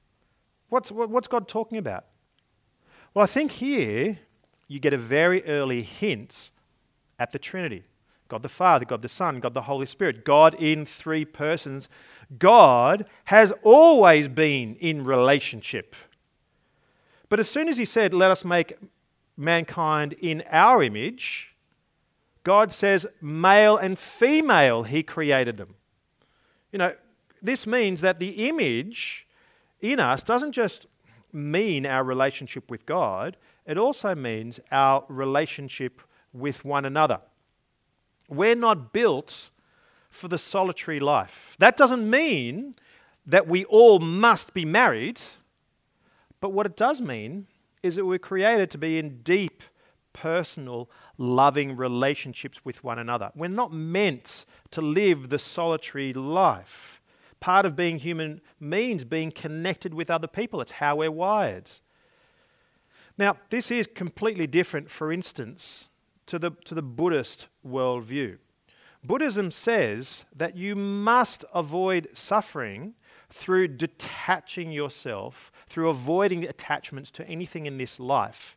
What's, 0.69 0.91
what's 0.91 1.29
God 1.29 1.49
talking 1.49 1.79
about? 1.79 2.05
Well, 3.13 3.25
I 3.25 3.27
think 3.27 3.53
here 3.53 4.19
you 4.69 4.79
get 4.79 4.93
a 4.93 4.99
very 4.99 5.45
early 5.45 5.83
hint 5.83 6.51
at 7.19 7.33
the 7.33 7.39
Trinity 7.39 7.85
God 8.29 8.43
the 8.43 8.49
Father, 8.49 8.85
God 8.85 9.03
the 9.03 9.09
Son, 9.09 9.41
God 9.41 9.55
the 9.55 9.63
Holy 9.63 9.87
Spirit, 9.87 10.25
God 10.25 10.55
in 10.55 10.87
three 10.87 11.25
persons. 11.25 11.89
God 12.39 13.05
has 13.25 13.53
always 13.65 14.29
been 14.29 14.77
in 14.77 15.05
relationship. 15.05 15.97
But 17.29 17.41
as 17.41 17.51
soon 17.51 17.69
as 17.69 17.77
He 17.77 17.85
said, 17.85 18.15
Let 18.15 18.31
us 18.31 18.45
make 18.45 18.75
mankind 19.37 20.13
in 20.13 20.45
our 20.49 20.81
image, 20.81 21.57
God 22.45 22.73
says, 22.73 23.05
Male 23.21 23.77
and 23.77 23.99
female, 23.99 24.85
He 24.85 25.03
created 25.03 25.57
them. 25.57 25.75
You 26.73 26.79
know, 26.79 26.95
this 27.43 27.67
means 27.67 28.01
that 28.01 28.19
the 28.19 28.49
image 28.49 29.27
in 29.81 29.99
us 29.99 30.23
doesn't 30.23 30.53
just 30.53 30.87
mean 31.33 31.87
our 31.87 32.05
relationship 32.05 32.71
with 32.71 32.87
God, 32.87 33.37
it 33.67 33.79
also 33.79 34.15
means 34.15 34.61
our 34.73 35.05
relationship 35.09 36.01
with 36.33 36.65
one 36.65 36.85
another. 36.85 37.21
We're 38.29 38.55
not 38.55 38.93
built 38.93 39.51
for 40.11 40.29
the 40.29 40.39
solitary 40.39 41.01
life. 41.01 41.57
That 41.59 41.77
doesn't 41.77 42.09
mean 42.09 42.75
that 43.27 43.47
we 43.47 43.65
all 43.67 44.01
must 44.01 44.55
be 44.55 44.65
married, 44.65 45.21
but 46.41 46.53
what 46.53 46.67
it 46.67 46.77
does 46.77 47.01
mean 47.01 47.47
is 47.83 47.97
that 47.97 48.05
we're 48.05 48.19
created 48.19 48.71
to 48.73 48.79
be 48.79 48.99
in 48.99 49.23
deep, 49.23 49.63
personal, 50.13 50.91
loving 51.21 51.77
relationships 51.77 52.65
with 52.65 52.83
one 52.83 52.99
another. 52.99 53.31
We're 53.37 53.49
not 53.49 53.73
meant 53.73 54.47
to 54.71 54.81
live 54.81 55.29
the 55.29 55.39
solitary 55.39 56.15
life. 56.15 57.01
Part 57.41 57.67
of 57.67 57.77
being 57.77 57.99
human 57.99 58.41
means 58.59 59.05
being 59.05 59.31
connected 59.31 59.93
with 59.93 60.11
other 60.11 60.27
people, 60.27 60.63
it's 60.63 60.73
how 60.73 60.97
we're 60.97 61.11
wired. 61.11 61.71
Now, 63.19 63.37
this 63.51 63.71
is 63.71 63.87
completely 63.87 64.47
different, 64.47 64.91
for 64.91 65.13
instance, 65.13 65.91
to 66.25 66.39
the, 66.39 66.53
to 66.65 66.75
the 66.75 66.83
Buddhist 66.83 67.49
worldview. 67.67 68.39
Buddhism 69.05 69.51
says 69.51 70.25
that 70.35 70.57
you 70.57 70.75
must 70.75 71.45
avoid 71.55 72.09
suffering 72.15 72.95
through 73.29 73.69
detaching 73.69 74.73
yourself, 74.73 75.53
through 75.67 75.91
avoiding 75.91 76.45
attachments 76.45 77.11
to 77.11 77.29
anything 77.29 77.67
in 77.67 77.77
this 77.77 78.01
life. 78.01 78.57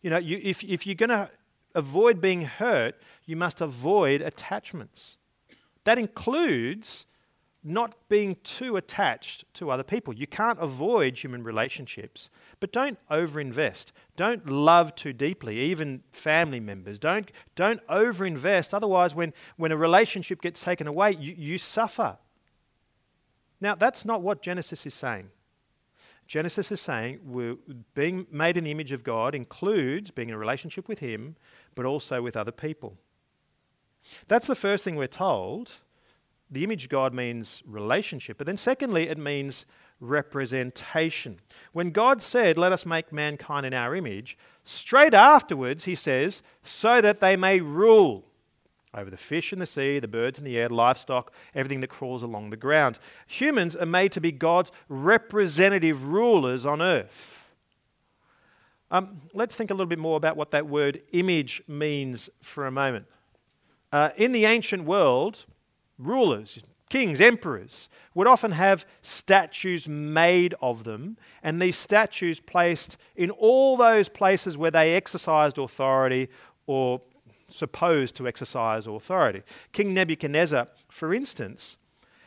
You 0.00 0.08
know, 0.10 0.18
you, 0.18 0.40
if, 0.42 0.64
if 0.64 0.86
you're 0.86 0.94
going 0.94 1.10
to 1.10 1.30
avoid 1.74 2.20
being 2.20 2.42
hurt, 2.42 3.00
you 3.24 3.36
must 3.36 3.60
avoid 3.60 4.20
attachments. 4.20 5.18
That 5.84 5.98
includes 5.98 7.06
not 7.64 7.94
being 8.08 8.36
too 8.42 8.76
attached 8.76 9.44
to 9.54 9.70
other 9.70 9.84
people. 9.84 10.12
You 10.12 10.26
can't 10.26 10.58
avoid 10.60 11.16
human 11.16 11.44
relationships, 11.44 12.28
but 12.58 12.72
don't 12.72 12.98
overinvest. 13.08 13.92
Don't 14.16 14.48
love 14.48 14.94
too 14.96 15.12
deeply, 15.12 15.60
even 15.60 16.02
family 16.12 16.58
members. 16.58 16.98
Don't, 16.98 17.30
don't 17.54 17.86
overinvest. 17.86 18.74
Otherwise, 18.74 19.14
when, 19.14 19.32
when 19.56 19.70
a 19.70 19.76
relationship 19.76 20.42
gets 20.42 20.62
taken 20.62 20.88
away, 20.88 21.12
you, 21.12 21.34
you 21.38 21.58
suffer. 21.58 22.18
Now, 23.60 23.76
that's 23.76 24.04
not 24.04 24.22
what 24.22 24.42
Genesis 24.42 24.84
is 24.84 24.94
saying. 24.94 25.30
Genesis 26.32 26.72
is 26.72 26.80
saying 26.80 27.20
we're 27.26 27.56
being 27.92 28.26
made 28.30 28.56
in 28.56 28.64
the 28.64 28.70
image 28.70 28.90
of 28.90 29.04
God 29.04 29.34
includes 29.34 30.10
being 30.10 30.30
in 30.30 30.34
a 30.34 30.38
relationship 30.38 30.88
with 30.88 31.00
Him, 31.00 31.36
but 31.74 31.84
also 31.84 32.22
with 32.22 32.38
other 32.38 32.50
people. 32.50 32.96
That's 34.28 34.46
the 34.46 34.54
first 34.54 34.82
thing 34.82 34.96
we're 34.96 35.08
told. 35.08 35.72
The 36.50 36.64
image 36.64 36.84
of 36.84 36.88
God 36.88 37.12
means 37.12 37.62
relationship. 37.66 38.38
But 38.38 38.46
then, 38.46 38.56
secondly, 38.56 39.10
it 39.10 39.18
means 39.18 39.66
representation. 40.00 41.38
When 41.74 41.90
God 41.90 42.22
said, 42.22 42.56
Let 42.56 42.72
us 42.72 42.86
make 42.86 43.12
mankind 43.12 43.66
in 43.66 43.74
our 43.74 43.94
image, 43.94 44.38
straight 44.64 45.12
afterwards, 45.12 45.84
He 45.84 45.94
says, 45.94 46.42
so 46.62 47.02
that 47.02 47.20
they 47.20 47.36
may 47.36 47.60
rule 47.60 48.24
over 48.94 49.10
the 49.10 49.16
fish 49.16 49.52
in 49.52 49.58
the 49.58 49.66
sea, 49.66 49.98
the 49.98 50.08
birds 50.08 50.38
in 50.38 50.44
the 50.44 50.58
air, 50.58 50.68
livestock, 50.68 51.32
everything 51.54 51.80
that 51.80 51.88
crawls 51.88 52.22
along 52.22 52.50
the 52.50 52.56
ground. 52.56 52.98
Humans 53.26 53.76
are 53.76 53.86
made 53.86 54.12
to 54.12 54.20
be 54.20 54.32
God's 54.32 54.70
representative 54.88 56.08
rulers 56.08 56.66
on 56.66 56.82
earth. 56.82 57.38
Um, 58.90 59.22
let's 59.32 59.56
think 59.56 59.70
a 59.70 59.74
little 59.74 59.86
bit 59.86 59.98
more 59.98 60.18
about 60.18 60.36
what 60.36 60.50
that 60.50 60.68
word 60.68 61.00
image 61.12 61.62
means 61.66 62.28
for 62.42 62.66
a 62.66 62.70
moment. 62.70 63.06
Uh, 63.90 64.10
in 64.16 64.32
the 64.32 64.44
ancient 64.44 64.84
world, 64.84 65.46
rulers, 65.98 66.58
kings, 66.90 67.18
emperors, 67.18 67.88
would 68.14 68.26
often 68.26 68.52
have 68.52 68.84
statues 69.00 69.88
made 69.88 70.54
of 70.60 70.84
them, 70.84 71.16
and 71.42 71.60
these 71.60 71.76
statues 71.76 72.38
placed 72.40 72.98
in 73.16 73.30
all 73.30 73.78
those 73.78 74.10
places 74.10 74.58
where 74.58 74.70
they 74.70 74.94
exercised 74.94 75.56
authority 75.56 76.28
or 76.66 77.00
supposed 77.52 78.16
to 78.16 78.26
exercise 78.26 78.86
authority. 78.86 79.42
King 79.72 79.94
Nebuchadnezzar, 79.94 80.68
for 80.88 81.14
instance, 81.14 81.76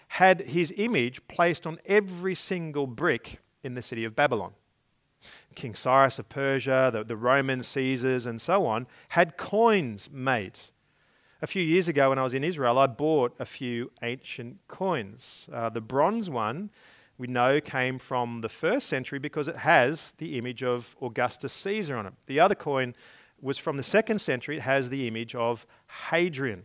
had 0.09 0.41
his 0.41 0.73
image 0.77 1.25
placed 1.27 1.65
on 1.65 1.79
every 1.85 2.35
single 2.35 2.87
brick 2.87 3.39
in 3.63 3.73
the 3.73 3.81
city 3.81 4.05
of 4.05 4.15
Babylon. 4.15 4.53
King 5.55 5.73
Cyrus 5.73 6.19
of 6.19 6.29
Persia, 6.29 6.89
the, 6.93 7.03
the 7.03 7.15
Roman 7.15 7.63
Caesars, 7.63 8.25
and 8.25 8.41
so 8.41 8.65
on, 8.65 8.87
had 9.09 9.37
coins 9.37 10.09
made. 10.11 10.59
A 11.41 11.47
few 11.47 11.63
years 11.63 11.87
ago, 11.87 12.09
when 12.09 12.19
I 12.19 12.23
was 12.23 12.33
in 12.33 12.43
Israel, 12.43 12.77
I 12.77 12.87
bought 12.87 13.35
a 13.39 13.45
few 13.45 13.91
ancient 14.01 14.59
coins. 14.67 15.49
Uh, 15.51 15.69
the 15.69 15.81
bronze 15.81 16.29
one 16.29 16.69
we 17.17 17.27
know 17.27 17.61
came 17.61 17.97
from 17.97 18.41
the 18.41 18.49
first 18.49 18.87
century 18.87 19.19
because 19.19 19.47
it 19.47 19.57
has 19.57 20.13
the 20.17 20.37
image 20.37 20.63
of 20.63 20.95
Augustus 21.01 21.53
Caesar 21.53 21.95
on 21.95 22.07
it. 22.07 22.13
The 22.27 22.39
other 22.39 22.55
coin 22.55 22.93
was 23.45 23.57
from 23.59 23.77
the 23.77 23.83
second 23.83 24.19
century. 24.19 24.57
It 24.57 24.63
has 24.63 24.89
the 24.89 25.07
image 25.07 25.35
of 25.35 25.67
Hadrian. 26.09 26.63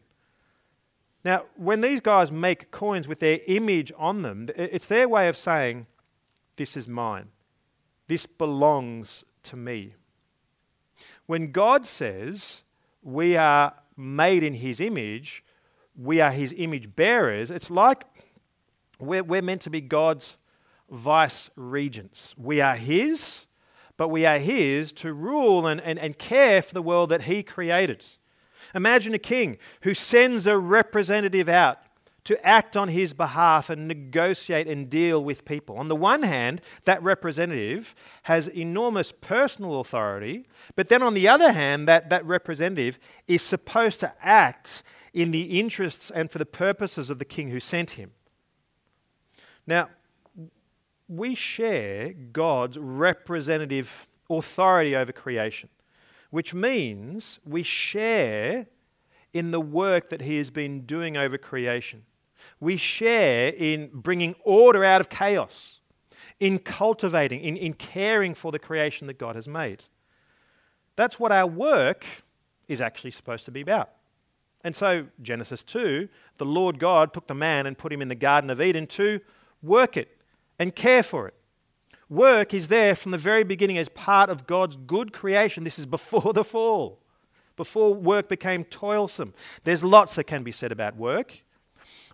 Now, 1.23 1.45
when 1.57 1.83
these 1.83 2.01
guys 2.01 2.33
make 2.33 2.71
coins 2.71 3.07
with 3.07 3.21
their 3.21 3.41
image 3.47 3.93
on 3.99 4.23
them, 4.23 4.49
it's 4.57 4.87
their 4.87 5.07
way 5.07 5.29
of 5.29 5.37
saying, 5.37 5.87
This 6.57 6.77
is 6.79 6.89
mine. 6.89 7.29
This 8.09 8.25
belongs 8.25 9.25
to 9.45 9.57
me. 9.57 9.95
When 11.27 11.53
God 11.53 11.87
says 11.87 12.63
we 13.03 13.37
are 13.37 13.75
made 13.97 14.43
in 14.43 14.55
His 14.55 14.81
image, 14.81 15.45
we 15.95 16.23
are 16.23 16.33
His 16.33 16.55
image 16.57 16.97
bearers, 16.97 17.51
it's 17.51 17.71
like 17.71 18.05
we're, 18.99 19.23
we're 19.23 19.43
meant 19.43 19.61
to 19.63 19.71
be 19.71 19.83
God's 19.83 20.39
vice 20.91 21.51
regents. 21.57 22.35
We 22.39 22.63
are 22.63 22.75
His, 22.75 23.47
but 24.01 24.09
we 24.09 24.25
are 24.25 24.39
His 24.39 24.93
to 24.93 25.13
rule 25.13 25.67
and, 25.67 25.79
and, 25.79 25.99
and 25.99 26.17
care 26.17 26.63
for 26.63 26.73
the 26.73 26.81
world 26.81 27.11
that 27.11 27.25
He 27.25 27.43
created. 27.43 28.03
Imagine 28.75 29.13
a 29.13 29.19
king 29.19 29.59
who 29.83 29.93
sends 29.93 30.47
a 30.47 30.57
representative 30.57 31.51
out 31.51 31.81
to 32.25 32.47
act 32.47 32.79
on 32.79 32.89
his 32.89 33.13
behalf 33.13 33.69
and 33.69 33.87
negotiate 33.87 34.67
and 34.67 34.89
deal 34.89 35.23
with 35.23 35.45
people. 35.45 35.77
On 35.77 35.89
the 35.89 35.97
one 35.97 36.23
hand, 36.23 36.63
that 36.87 37.03
representative 37.03 37.95
has 38.23 38.49
enormous 38.49 39.13
personal 39.13 39.81
authority, 39.81 40.47
but 40.77 40.89
then 40.89 41.03
on 41.03 41.13
the 41.13 41.29
other 41.29 41.53
hand, 41.53 41.87
that, 41.87 42.09
that 42.09 42.25
representative 42.25 42.99
is 43.29 43.43
supposed 43.43 44.01
to 44.01 44.15
act 44.23 44.83
in 45.13 45.31
the 45.31 45.61
interests 45.61 46.11
and 46.11 46.31
for 46.31 46.39
the 46.39 46.47
purposes 46.47 47.11
of 47.11 47.19
the 47.19 47.27
king 47.27 47.51
who 47.51 47.61
sent 47.61 47.91
him. 47.93 48.13
Now, 49.67 49.91
we 51.11 51.35
share 51.35 52.13
God's 52.13 52.79
representative 52.79 54.07
authority 54.31 54.95
over 54.95 55.11
creation, 55.11 55.69
which 56.31 56.55
means 56.55 57.41
we 57.45 57.65
share 57.65 58.67
in 59.33 59.51
the 59.51 59.61
work 59.61 60.11
that 60.11 60.23
He 60.23 60.37
has 60.37 60.51
been 60.51 60.83
doing 60.83 61.17
over 61.17 61.37
creation. 61.37 62.05
We 62.61 62.77
share 62.77 63.49
in 63.49 63.91
bringing 63.93 64.37
order 64.45 64.85
out 64.85 65.01
of 65.01 65.09
chaos, 65.09 65.81
in 66.39 66.61
cultivating, 66.61 67.41
in, 67.41 67.57
in 67.57 67.75
caring 67.75 68.35
for 68.35 68.53
the 68.53 68.59
creation 68.61 69.09
that 69.09 69.19
God 69.19 69.35
has 69.35 69.49
made. 69.49 69.85
That's 70.95 71.19
what 71.19 71.33
our 71.33 71.47
work 71.47 72.07
is 72.69 72.81
actually 72.81 73.11
supposed 73.11 73.47
to 73.47 73.51
be 73.51 73.63
about. 73.63 73.91
And 74.63 74.77
so, 74.77 75.07
Genesis 75.21 75.65
2, 75.65 76.09
the 76.39 76.45
Lord 76.45 76.79
God 76.79 77.13
took 77.13 77.27
the 77.27 77.35
man 77.35 77.67
and 77.67 77.77
put 77.77 77.93
him 77.93 78.01
in 78.01 78.09
the 78.09 78.15
Garden 78.15 78.49
of 78.49 78.61
Eden 78.61 78.87
to 78.89 79.21
work 79.63 79.97
it, 79.97 80.20
and 80.61 80.77
care 80.77 81.03
for 81.03 81.27
it. 81.27 81.35
Work 82.11 82.53
is 82.53 82.69
there 82.69 82.95
from 82.95 83.13
the 83.13 83.19
very 83.19 83.43
beginning 83.43 83.79
as 83.79 83.89
part 83.89 84.29
of 84.29 84.47
God's 84.47 84.77
good 84.77 85.13
creation. 85.13 85.65
This 85.65 85.79
is 85.79 85.87
before 85.87 86.33
the 86.35 86.45
fall, 86.45 87.01
before 87.57 87.95
work 87.95 88.29
became 88.29 88.65
toilsome. 88.65 89.33
There's 89.65 89.83
lots 89.83 90.15
that 90.17 90.25
can 90.25 90.45
be 90.45 90.53
said 90.53 90.71
about 90.71 90.97
work, 90.97 91.43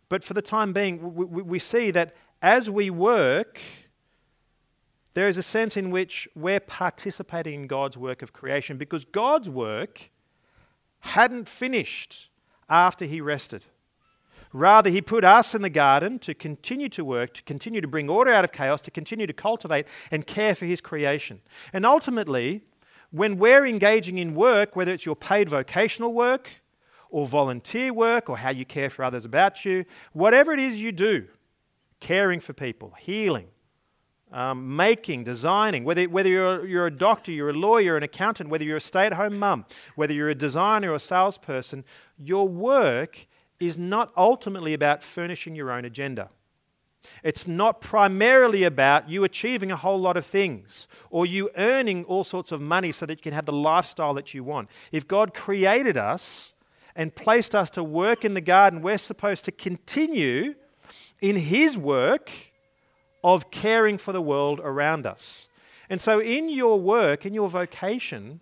but 0.09 0.23
for 0.23 0.33
the 0.33 0.43
time 0.43 0.73
being, 0.73 1.15
we, 1.15 1.59
see 1.59 1.91
that 1.91 2.15
as 2.41 2.71
we 2.71 2.89
work, 2.89 3.61
there 5.15 5.27
is 5.27 5.37
a 5.37 5.43
sense 5.43 5.77
in 5.77 5.91
which 5.91 6.29
we're 6.37 6.61
participating 6.61 7.63
in 7.63 7.67
God's 7.67 7.97
work 7.99 8.23
of 8.23 8.33
creation 8.33 8.77
because 8.77 9.05
God's 9.05 9.51
work 9.51 10.11
hadn't 11.01 11.49
finished 11.49 12.29
after 12.69 13.07
He 13.07 13.21
rested. 13.21 13.65
Rather, 14.53 14.91
he 14.91 15.01
put 15.01 15.25
us 15.25 15.55
in 15.55 15.63
the 15.63 15.71
garden 15.71 16.19
to 16.21 16.35
continue 16.35 16.89
to 16.91 17.05
work, 17.05 17.35
to 17.35 17.43
continue 17.43 17.81
to 17.81 17.89
bring 17.89 18.09
order 18.09 18.33
out 18.33 18.45
of 18.45 18.53
chaos, 18.53 18.81
to 18.83 18.91
continue 18.91 19.27
to 19.27 19.33
cultivate 19.33 19.87
and 20.11 20.27
care 20.27 20.55
for 20.55 20.67
his 20.67 20.81
creation. 20.81 21.41
And 21.73 21.85
ultimately, 21.85 22.63
when 23.11 23.39
we're 23.39 23.67
engaging 23.67 24.19
in 24.19 24.35
work, 24.35 24.77
whether 24.77 24.93
it's 24.93 25.07
your 25.07 25.17
paid 25.17 25.49
vocational 25.49 26.13
work 26.13 26.51
or 27.11 27.27
volunteer 27.27 27.93
work 27.93 28.29
or 28.29 28.39
how 28.39 28.51
you 28.51 28.65
care 28.65 28.91
for 28.91 29.05
others 29.05 29.25
about 29.25 29.65
you, 29.65 29.85
whatever 30.13 30.53
it 30.53 30.61
is 30.61 30.79
you 30.79 30.93
do, 30.93 31.27
caring 32.01 32.41
for 32.41 32.53
people, 32.53 32.95
healing, 32.99 33.49
um, 34.33 34.77
making, 34.77 35.25
designing, 35.25 35.85
whether, 35.85 36.05
whether 36.09 36.29
you're, 36.29 36.67
you're 36.67 36.87
a 36.87 36.91
doctor, 36.91 37.31
you're 37.31 37.51
a 37.51 37.55
lawyer, 37.55 37.97
an 37.97 38.03
accountant, 38.03 38.51
whether 38.51 38.65
you're 38.65 38.77
a 38.77 38.81
stay 38.81 39.07
at 39.07 39.13
home 39.13 39.39
mum, 39.39 39.65
whether 39.95 40.13
you're 40.13 40.29
a 40.29 40.35
designer 40.35 40.91
or 40.91 40.97
a 40.97 41.01
salesperson, 41.01 41.85
your 42.19 42.49
work 42.49 43.27
is 43.61 43.79
not 43.79 44.13
ultimately 44.17 44.75
about 44.75 45.03
furnishing 45.03 45.55
your 45.55 45.71
own 45.71 45.85
agenda. 45.85 46.31
It's 47.23 47.47
not 47.47 47.81
primarily 47.81 48.65
about 48.65 49.09
you 49.09 49.25
achieving 49.25 49.71
a 49.71 49.77
whole 49.77 50.01
lot 50.01 50.17
of 50.17 50.27
things 50.27 50.89
or 51.11 51.25
you 51.25 51.51
earning 51.57 52.05
all 52.05 52.25
sorts 52.25 52.53
of 52.53 52.61
money 52.61 52.93
so 52.93 53.07
that 53.07 53.19
you 53.19 53.23
can 53.23 53.33
have 53.33 53.47
the 53.47 53.53
lifestyle 53.53 54.15
that 54.15 54.35
you 54.35 54.43
want. 54.43 54.69
If 54.93 55.07
God 55.07 55.35
created 55.35 55.97
us 55.97 56.53
and 56.95 57.15
placed 57.15 57.55
us 57.55 57.71
to 57.71 57.85
work 57.85 58.25
in 58.25 58.35
the 58.35 58.41
garden, 58.41 58.83
we're 58.83 58.99
supposed 58.99 59.45
to 59.45 59.53
continue 59.53 60.55
in 61.21 61.37
His 61.37 61.77
work 61.77 62.31
of 63.23 63.51
caring 63.51 63.99
for 63.99 64.13
the 64.13 64.23
world 64.23 64.61
around 64.63 65.07
us. 65.07 65.49
And 65.89 66.01
so, 66.01 66.21
in 66.21 66.49
your 66.49 66.81
work, 66.81 67.25
in 67.25 67.35
your 67.35 67.49
vocation, 67.49 68.41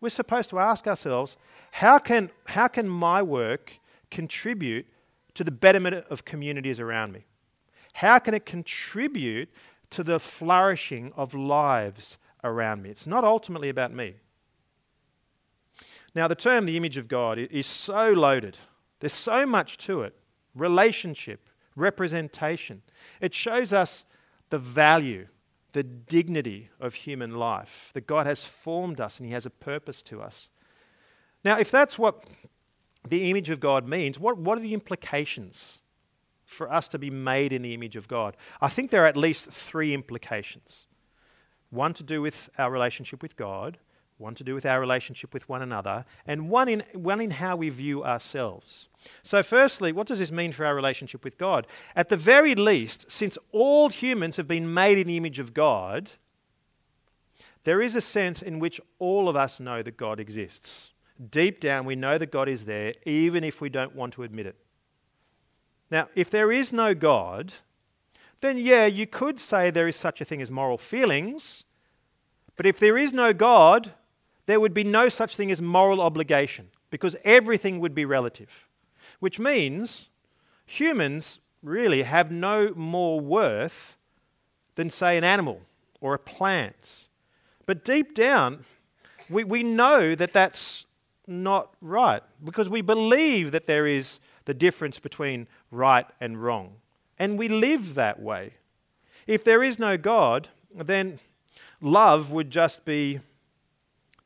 we're 0.00 0.08
supposed 0.08 0.50
to 0.50 0.58
ask 0.58 0.86
ourselves 0.86 1.36
how 1.72 1.98
can, 1.98 2.30
how 2.46 2.68
can 2.68 2.88
my 2.88 3.22
work 3.22 3.78
contribute 4.10 4.86
to 5.34 5.44
the 5.44 5.50
betterment 5.50 6.04
of 6.10 6.24
communities 6.24 6.80
around 6.80 7.12
me? 7.12 7.26
How 7.94 8.18
can 8.18 8.34
it 8.34 8.46
contribute 8.46 9.48
to 9.90 10.04
the 10.04 10.20
flourishing 10.20 11.12
of 11.16 11.34
lives 11.34 12.18
around 12.44 12.82
me? 12.82 12.90
It's 12.90 13.06
not 13.06 13.24
ultimately 13.24 13.68
about 13.68 13.92
me. 13.92 14.14
Now, 16.14 16.28
the 16.28 16.34
term 16.34 16.64
the 16.64 16.76
image 16.76 16.96
of 16.96 17.08
God 17.08 17.38
is 17.38 17.66
so 17.66 18.10
loaded, 18.10 18.58
there's 19.00 19.12
so 19.12 19.46
much 19.46 19.76
to 19.78 20.02
it 20.02 20.14
relationship, 20.54 21.48
representation. 21.76 22.82
It 23.20 23.32
shows 23.32 23.72
us 23.72 24.04
the 24.50 24.58
value, 24.58 25.28
the 25.72 25.82
dignity 25.82 26.70
of 26.80 26.94
human 26.94 27.36
life, 27.36 27.90
that 27.94 28.06
God 28.06 28.26
has 28.26 28.44
formed 28.44 29.00
us 29.00 29.18
and 29.18 29.26
He 29.26 29.32
has 29.32 29.46
a 29.46 29.50
purpose 29.50 30.02
to 30.04 30.20
us. 30.20 30.50
Now, 31.44 31.58
if 31.58 31.70
that's 31.70 31.98
what 31.98 32.24
the 33.06 33.30
image 33.30 33.50
of 33.50 33.60
God 33.60 33.86
means, 33.86 34.18
what, 34.18 34.38
what 34.38 34.58
are 34.58 34.62
the 34.62 34.74
implications 34.74 35.80
for 36.44 36.72
us 36.72 36.88
to 36.88 36.98
be 36.98 37.10
made 37.10 37.52
in 37.52 37.62
the 37.62 37.74
image 37.74 37.96
of 37.96 38.08
God? 38.08 38.36
I 38.60 38.68
think 38.68 38.90
there 38.90 39.04
are 39.04 39.08
at 39.08 39.16
least 39.16 39.50
three 39.50 39.94
implications 39.94 40.86
one 41.70 41.92
to 41.92 42.02
do 42.02 42.22
with 42.22 42.48
our 42.56 42.70
relationship 42.70 43.20
with 43.22 43.36
God, 43.36 43.76
one 44.16 44.34
to 44.34 44.42
do 44.42 44.54
with 44.54 44.64
our 44.64 44.80
relationship 44.80 45.34
with 45.34 45.48
one 45.48 45.60
another, 45.60 46.04
and 46.26 46.48
one 46.48 46.68
in, 46.68 46.82
one 46.94 47.20
in 47.20 47.30
how 47.30 47.56
we 47.56 47.68
view 47.68 48.02
ourselves. 48.02 48.88
So, 49.22 49.42
firstly, 49.42 49.92
what 49.92 50.06
does 50.06 50.18
this 50.18 50.32
mean 50.32 50.52
for 50.52 50.64
our 50.64 50.74
relationship 50.74 51.24
with 51.24 51.38
God? 51.38 51.66
At 51.94 52.08
the 52.08 52.16
very 52.16 52.54
least, 52.54 53.10
since 53.10 53.36
all 53.52 53.90
humans 53.90 54.36
have 54.36 54.48
been 54.48 54.72
made 54.72 54.98
in 54.98 55.06
the 55.06 55.16
image 55.16 55.38
of 55.38 55.54
God, 55.54 56.12
there 57.64 57.82
is 57.82 57.94
a 57.94 58.00
sense 58.00 58.42
in 58.42 58.58
which 58.58 58.80
all 58.98 59.28
of 59.28 59.36
us 59.36 59.60
know 59.60 59.82
that 59.82 59.96
God 59.96 60.18
exists. 60.18 60.92
Deep 61.30 61.60
down, 61.60 61.84
we 61.84 61.96
know 61.96 62.16
that 62.16 62.30
God 62.30 62.48
is 62.48 62.64
there, 62.64 62.94
even 63.04 63.42
if 63.42 63.60
we 63.60 63.68
don't 63.68 63.94
want 63.94 64.14
to 64.14 64.22
admit 64.22 64.46
it. 64.46 64.56
Now, 65.90 66.08
if 66.14 66.30
there 66.30 66.52
is 66.52 66.72
no 66.72 66.94
God, 66.94 67.54
then 68.40 68.58
yeah, 68.58 68.86
you 68.86 69.06
could 69.06 69.40
say 69.40 69.70
there 69.70 69.88
is 69.88 69.96
such 69.96 70.20
a 70.20 70.24
thing 70.24 70.40
as 70.40 70.50
moral 70.50 70.78
feelings. 70.78 71.64
But 72.56 72.66
if 72.66 72.78
there 72.78 72.96
is 72.96 73.12
no 73.12 73.32
God, 73.32 73.92
there 74.46 74.60
would 74.60 74.74
be 74.74 74.84
no 74.84 75.08
such 75.08 75.36
thing 75.36 75.50
as 75.50 75.60
moral 75.60 76.00
obligation 76.00 76.68
because 76.90 77.16
everything 77.24 77.80
would 77.80 77.94
be 77.94 78.04
relative, 78.04 78.68
which 79.20 79.38
means 79.38 80.08
humans 80.66 81.40
really 81.62 82.02
have 82.02 82.30
no 82.30 82.72
more 82.74 83.20
worth 83.20 83.96
than, 84.76 84.90
say, 84.90 85.16
an 85.16 85.24
animal 85.24 85.62
or 86.00 86.14
a 86.14 86.18
plant. 86.18 87.08
But 87.66 87.84
deep 87.84 88.14
down, 88.14 88.64
we, 89.28 89.44
we 89.44 89.62
know 89.62 90.14
that 90.14 90.32
that's 90.32 90.86
not 91.28 91.74
right 91.80 92.22
because 92.42 92.68
we 92.68 92.80
believe 92.80 93.52
that 93.52 93.66
there 93.66 93.86
is 93.86 94.20
the 94.46 94.54
difference 94.54 94.98
between 94.98 95.46
right 95.70 96.06
and 96.20 96.40
wrong. 96.40 96.76
And 97.18 97.38
we 97.38 97.48
live 97.48 97.94
that 97.94 98.20
way. 98.20 98.54
If 99.26 99.44
there 99.44 99.62
is 99.62 99.78
no 99.78 99.96
God, 99.98 100.48
then 100.74 101.20
love 101.80 102.32
would 102.32 102.50
just 102.50 102.84
be 102.84 103.20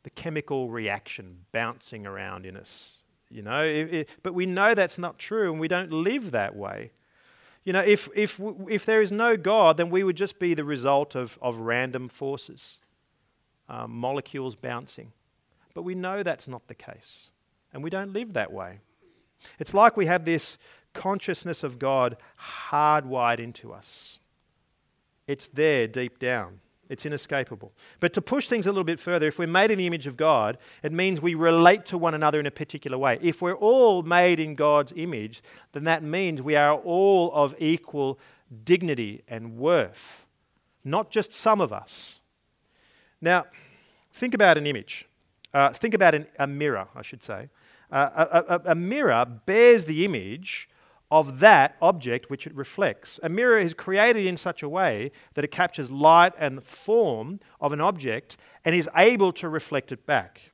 the 0.03 0.11
chemical 0.11 0.69
reaction 0.69 1.39
bouncing 1.53 2.07
around 2.07 2.47
in 2.47 2.57
us. 2.57 2.99
You 3.29 3.43
know, 3.43 3.63
it, 3.63 3.95
it, 3.95 4.09
but 4.23 4.35
we 4.35 4.47
know 4.47 4.75
that's 4.75 4.99
not 4.99 5.19
true 5.19 5.51
and 5.51 5.61
we 5.61 5.69
don't 5.69 5.91
live 5.91 6.33
that 6.33 6.55
way. 6.55 6.93
You 7.65 7.73
know, 7.73 7.81
if, 7.81 8.09
if, 8.15 8.41
if 8.69 8.85
there 8.85 9.01
is 9.01 9.13
no 9.13 9.37
God, 9.37 9.77
then 9.77 9.89
we 9.89 10.03
would 10.03 10.17
just 10.17 10.39
be 10.39 10.55
the 10.55 10.65
result 10.65 11.15
of, 11.15 11.39
of 11.41 11.59
random 11.59 12.09
forces, 12.09 12.79
um, 13.69 13.93
molecules 13.93 14.55
bouncing. 14.55 15.13
But 15.75 15.83
we 15.83 15.95
know 15.95 16.23
that's 16.23 16.49
not 16.49 16.69
the 16.69 16.75
case, 16.75 17.31
and 17.73 17.83
we 17.83 17.91
don't 17.91 18.13
live 18.13 18.35
that 18.35 18.53
way. 18.53 18.81
It's 19.59 19.75
like 19.75 19.97
we 19.97 20.07
have 20.07 20.25
this 20.25 20.59
consciousness 20.93 21.63
of 21.63 21.79
God 21.79 22.17
hardwired 22.71 23.39
into 23.39 23.73
us, 23.73 24.19
it's 25.27 25.49
there 25.49 25.87
deep 25.87 26.19
down. 26.19 26.61
It's 26.89 27.07
inescapable. 27.07 27.73
But 28.01 28.13
to 28.13 28.21
push 28.21 28.49
things 28.49 28.67
a 28.67 28.71
little 28.71 28.85
bit 28.85 29.01
further, 29.01 29.27
if 29.27 29.39
we're 29.39 29.47
made 29.47 29.71
in 29.71 29.79
the 29.79 29.87
image 29.87 30.07
of 30.07 30.19
God, 30.19 30.59
it 30.83 30.93
means 30.93 31.23
we 31.23 31.35
relate 31.35 31.87
to 31.87 31.97
one 31.97 32.13
another 32.13 32.39
in 32.39 32.45
a 32.45 32.51
particular 32.51 32.99
way. 32.99 33.19
If 33.23 33.41
we're 33.41 33.55
all 33.55 34.03
made 34.03 34.39
in 34.39 34.57
God's 34.57 34.93
image, 34.95 35.43
then 35.73 35.85
that 35.85 36.03
means 36.03 36.43
we 36.43 36.55
are 36.55 36.75
all 36.75 37.33
of 37.33 37.55
equal 37.59 38.19
dignity 38.65 39.23
and 39.27 39.57
worth, 39.57 40.27
not 40.85 41.11
just 41.11 41.33
some 41.33 41.63
of 41.63 41.73
us. 41.73 42.21
Now, 43.23 43.47
think 44.13 44.35
about 44.35 44.59
an 44.59 44.67
image. 44.67 45.07
Uh, 45.55 45.73
think 45.73 45.95
about 45.95 46.15
an, 46.15 46.27
a 46.39 46.47
mirror, 46.47 46.89
I 46.95 47.03
should 47.03 47.23
say. 47.23 47.49
Uh, 47.91 48.27
a, 48.33 48.55
a, 48.55 48.73
a 48.73 48.75
mirror 48.75 49.25
bears 49.25 49.85
the 49.85 50.05
image 50.05 50.69
of 51.11 51.41
that 51.41 51.77
object 51.83 52.31
which 52.31 52.47
it 52.47 52.55
reflects. 52.55 53.21
A 53.23 53.29
mirror 53.29 53.59
is 53.59 53.75
created 53.75 54.25
in 54.25 54.39
such 54.39 54.63
a 54.63 54.69
way 54.69 55.13
that 55.35 55.45
it 55.45 55.51
captures 55.51 55.91
light 55.91 56.33
and 56.39 56.57
the 56.57 56.63
form 56.63 57.39
of 57.61 57.75
an 57.75 57.83
object 57.83 58.39
and 58.65 58.75
is 58.75 58.89
able 58.97 59.31
to 59.35 59.49
reflect 59.51 59.93
it 59.93 60.07
back. 60.07 60.53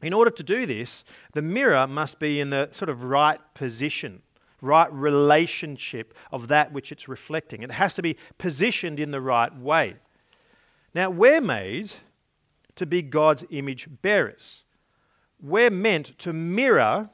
In 0.00 0.12
order 0.12 0.30
to 0.30 0.42
do 0.44 0.66
this, 0.66 1.04
the 1.32 1.42
mirror 1.42 1.88
must 1.88 2.20
be 2.20 2.38
in 2.38 2.50
the 2.50 2.68
sort 2.70 2.88
of 2.90 3.02
right 3.02 3.40
position, 3.54 4.22
right 4.60 4.92
relationship 4.92 6.14
of 6.30 6.46
that 6.46 6.72
which 6.72 6.92
it's 6.92 7.08
reflecting. 7.08 7.64
It 7.64 7.72
has 7.72 7.94
to 7.94 8.02
be 8.02 8.16
positioned 8.38 9.00
in 9.00 9.10
the 9.10 9.20
right 9.20 9.56
way. 9.56 9.96
Now, 10.94 11.10
we're 11.10 11.40
made 11.40 11.92
to 12.76 12.86
be 12.86 13.02
God's 13.02 13.44
image 13.50 13.88
bearers. 14.02 14.64
We're 15.40 15.70
meant 15.70 16.18
to 16.18 16.32
mirror 16.32 17.10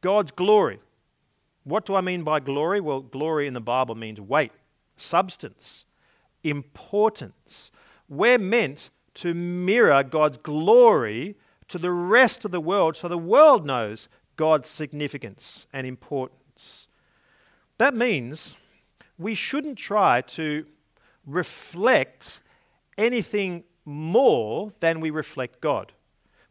God's 0.00 0.30
glory. 0.30 0.80
What 1.64 1.86
do 1.86 1.94
I 1.94 2.00
mean 2.00 2.24
by 2.24 2.40
glory? 2.40 2.80
Well, 2.80 3.00
glory 3.00 3.46
in 3.46 3.54
the 3.54 3.60
Bible 3.60 3.94
means 3.94 4.20
weight, 4.20 4.52
substance, 4.96 5.84
importance. 6.42 7.70
We're 8.08 8.38
meant 8.38 8.90
to 9.14 9.34
mirror 9.34 10.02
God's 10.02 10.38
glory 10.38 11.36
to 11.68 11.78
the 11.78 11.92
rest 11.92 12.44
of 12.44 12.50
the 12.50 12.60
world 12.60 12.96
so 12.96 13.08
the 13.08 13.18
world 13.18 13.66
knows 13.66 14.08
God's 14.36 14.68
significance 14.68 15.66
and 15.72 15.86
importance. 15.86 16.88
That 17.78 17.94
means 17.94 18.56
we 19.18 19.34
shouldn't 19.34 19.78
try 19.78 20.22
to 20.22 20.64
reflect 21.26 22.40
anything 22.96 23.64
more 23.84 24.72
than 24.80 25.00
we 25.00 25.10
reflect 25.10 25.60
God. 25.60 25.92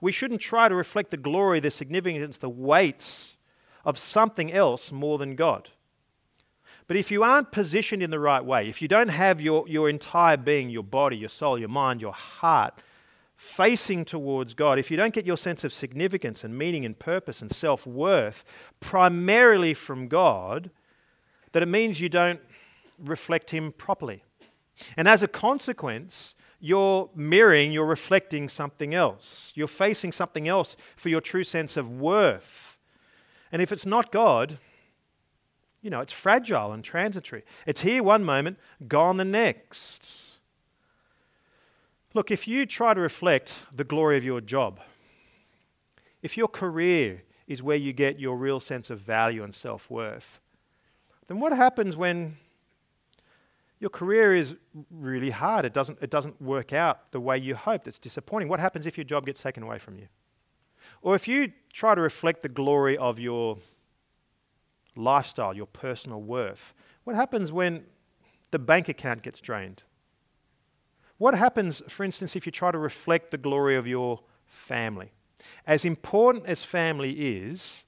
We 0.02 0.12
shouldn't 0.12 0.42
try 0.42 0.70
to 0.70 0.76
reflect 0.76 1.12
the 1.12 1.18
glory, 1.18 1.60
the 1.60 1.72
significance, 1.72 2.38
the 2.38 2.50
weights 2.50 3.38
of 3.86 3.98
something 3.98 4.52
else 4.52 4.92
more 4.92 5.18
than 5.18 5.36
God. 5.36 5.70
But 6.88 6.98
if 6.98 7.12
you 7.12 7.22
aren't 7.22 7.52
positioned 7.52 8.02
in 8.02 8.10
the 8.10 8.20
right 8.20 8.44
way, 8.44 8.68
if 8.68 8.82
you 8.82 8.88
don't 8.88 9.10
have 9.10 9.40
your, 9.40 9.68
your 9.68 9.90
entire 9.90 10.38
being, 10.38 10.70
your 10.70 10.84
body, 10.84 11.18
your 11.18 11.30
soul, 11.30 11.60
your 11.60 11.70
mind, 11.70 12.02
your 12.02 12.14
heart, 12.14 12.82
facing 13.36 14.04
towards 14.04 14.54
God, 14.54 14.80
if 14.80 14.90
you 14.90 14.98
don't 14.98 15.14
get 15.14 15.26
your 15.26 15.38
sense 15.38 15.64
of 15.64 15.72
significance 15.72 16.44
and 16.44 16.58
meaning 16.58 16.86
and 16.86 16.98
purpose 16.98 17.42
and 17.42 17.52
self 17.52 17.86
worth 17.86 18.44
primarily 18.80 19.74
from 19.74 20.08
God, 20.08 20.72
that 21.52 21.62
it 21.62 21.68
means 21.68 22.02
you 22.02 22.10
don't 22.10 22.42
reflect 22.98 23.52
Him 23.52 23.72
properly. 23.72 24.24
And 24.98 25.08
as 25.08 25.22
a 25.22 25.28
consequence, 25.28 26.36
you're 26.60 27.10
mirroring, 27.16 27.72
you're 27.72 27.86
reflecting 27.86 28.50
something 28.50 28.94
else. 28.94 29.54
You're 29.56 29.68
facing 29.68 30.12
something 30.12 30.48
else 30.48 30.76
for 30.96 31.10
your 31.10 31.22
true 31.22 31.44
sense 31.44 31.78
of 31.78 31.90
worth. 31.90 32.78
And 33.52 33.62
if 33.62 33.72
it's 33.72 33.86
not 33.86 34.12
God, 34.12 34.60
you 35.82 35.90
know, 35.90 36.02
it's 36.02 36.14
fragile 36.14 36.74
and 36.74 36.84
transitory. 36.84 37.44
It's 37.66 37.82
here 37.82 38.04
one 38.04 38.24
moment, 38.24 38.58
gone 38.88 39.18
the 39.18 39.26
next. 39.26 40.26
Look, 42.14 42.32
if 42.32 42.48
you 42.48 42.66
try 42.66 42.94
to 42.94 43.00
reflect 43.00 43.64
the 43.74 43.84
glory 43.84 44.18
of 44.18 44.24
your 44.24 44.42
job, 44.42 44.80
if 46.22 46.36
your 46.36 46.48
career 46.48 47.24
is 47.48 47.64
where 47.64 47.78
you 47.78 47.94
get 47.94 48.20
your 48.20 48.36
real 48.36 48.60
sense 48.60 48.90
of 48.90 49.00
value 49.00 49.44
and 49.44 49.56
self 49.56 49.90
worth, 49.90 50.40
then 51.28 51.40
what 51.40 51.54
happens 51.54 51.96
when 51.96 52.38
your 53.80 53.90
career 53.90 54.36
is 54.36 54.56
really 54.92 55.30
hard? 55.30 55.66
It 55.66 55.74
doesn't, 55.74 56.00
it 56.02 56.10
doesn't 56.10 56.42
work 56.42 56.74
out 56.74 57.12
the 57.12 57.20
way 57.20 57.38
you 57.38 57.56
hoped. 57.56 57.88
It's 57.88 58.00
disappointing. 58.00 58.50
What 58.50 58.60
happens 58.60 58.86
if 58.86 58.98
your 58.98 59.06
job 59.06 59.26
gets 59.26 59.42
taken 59.42 59.64
away 59.64 59.80
from 59.80 59.98
you? 59.98 60.08
Or 61.02 61.16
if 61.16 61.28
you 61.28 61.54
try 61.72 61.96
to 61.96 62.02
reflect 62.02 62.42
the 62.42 62.50
glory 62.50 62.98
of 62.98 63.20
your 63.20 63.58
lifestyle, 64.96 65.56
your 65.56 65.66
personal 65.66 66.22
worth, 66.22 66.74
what 67.06 67.16
happens 67.16 67.52
when 67.52 67.86
the 68.52 68.60
bank 68.60 68.90
account 68.90 69.22
gets 69.22 69.40
drained? 69.40 69.84
What 71.18 71.36
happens, 71.36 71.82
for 71.88 72.04
instance, 72.04 72.36
if 72.36 72.46
you 72.46 72.52
try 72.52 72.72
to 72.72 72.78
reflect 72.78 73.32
the 73.32 73.38
glory 73.38 73.78
of 73.78 73.88
your 73.88 74.22
family? 74.46 75.12
As 75.66 75.86
important 75.86 76.46
as 76.48 76.64
family 76.66 77.12
is, 77.12 77.86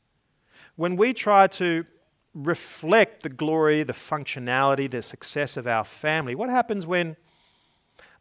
when 0.75 0.95
we 0.95 1.13
try 1.13 1.47
to 1.47 1.86
reflect 2.33 3.23
the 3.23 3.29
glory, 3.29 3.83
the 3.83 3.93
functionality, 3.93 4.89
the 4.89 5.01
success 5.01 5.57
of 5.57 5.67
our 5.67 5.83
family, 5.83 6.35
what 6.35 6.49
happens 6.49 6.85
when 6.85 7.15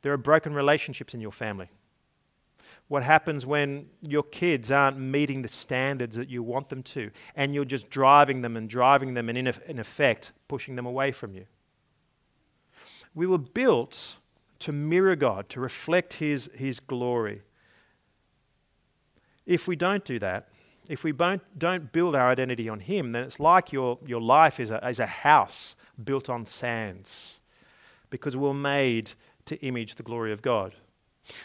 there 0.02 0.12
are 0.12 0.18
broken 0.18 0.54
relationships 0.54 1.14
in 1.14 1.20
your 1.20 1.32
family? 1.32 1.68
What 2.88 3.04
happens 3.04 3.46
when 3.46 3.86
your 4.02 4.24
kids 4.24 4.72
aren't 4.72 4.98
meeting 4.98 5.42
the 5.42 5.48
standards 5.48 6.16
that 6.16 6.28
you 6.28 6.42
want 6.42 6.70
them 6.70 6.82
to, 6.82 7.12
and 7.36 7.54
you're 7.54 7.64
just 7.64 7.88
driving 7.88 8.42
them 8.42 8.56
and 8.56 8.68
driving 8.68 9.14
them, 9.14 9.28
and 9.28 9.38
in, 9.38 9.46
in 9.66 9.78
effect, 9.78 10.32
pushing 10.48 10.74
them 10.74 10.86
away 10.86 11.12
from 11.12 11.32
you? 11.32 11.46
We 13.14 13.28
were 13.28 13.38
built 13.38 14.16
to 14.60 14.72
mirror 14.72 15.14
God, 15.14 15.48
to 15.50 15.60
reflect 15.60 16.14
His, 16.14 16.50
His 16.54 16.80
glory. 16.80 17.42
If 19.46 19.68
we 19.68 19.76
don't 19.76 20.04
do 20.04 20.18
that, 20.18 20.48
if 20.88 21.04
we 21.04 21.12
don't, 21.12 21.92
build 21.92 22.14
our 22.14 22.30
identity 22.30 22.68
on 22.68 22.80
Him, 22.80 23.12
then 23.12 23.24
it's 23.24 23.40
like 23.40 23.72
your, 23.72 23.98
your 24.06 24.20
life 24.20 24.58
is 24.58 24.70
a, 24.70 24.86
is 24.88 25.00
a 25.00 25.06
house 25.06 25.76
built 26.02 26.28
on 26.28 26.46
sands 26.46 27.40
because 28.10 28.36
we're 28.36 28.54
made 28.54 29.12
to 29.46 29.56
image 29.64 29.94
the 29.94 30.02
glory 30.02 30.32
of 30.32 30.42
God. 30.42 30.74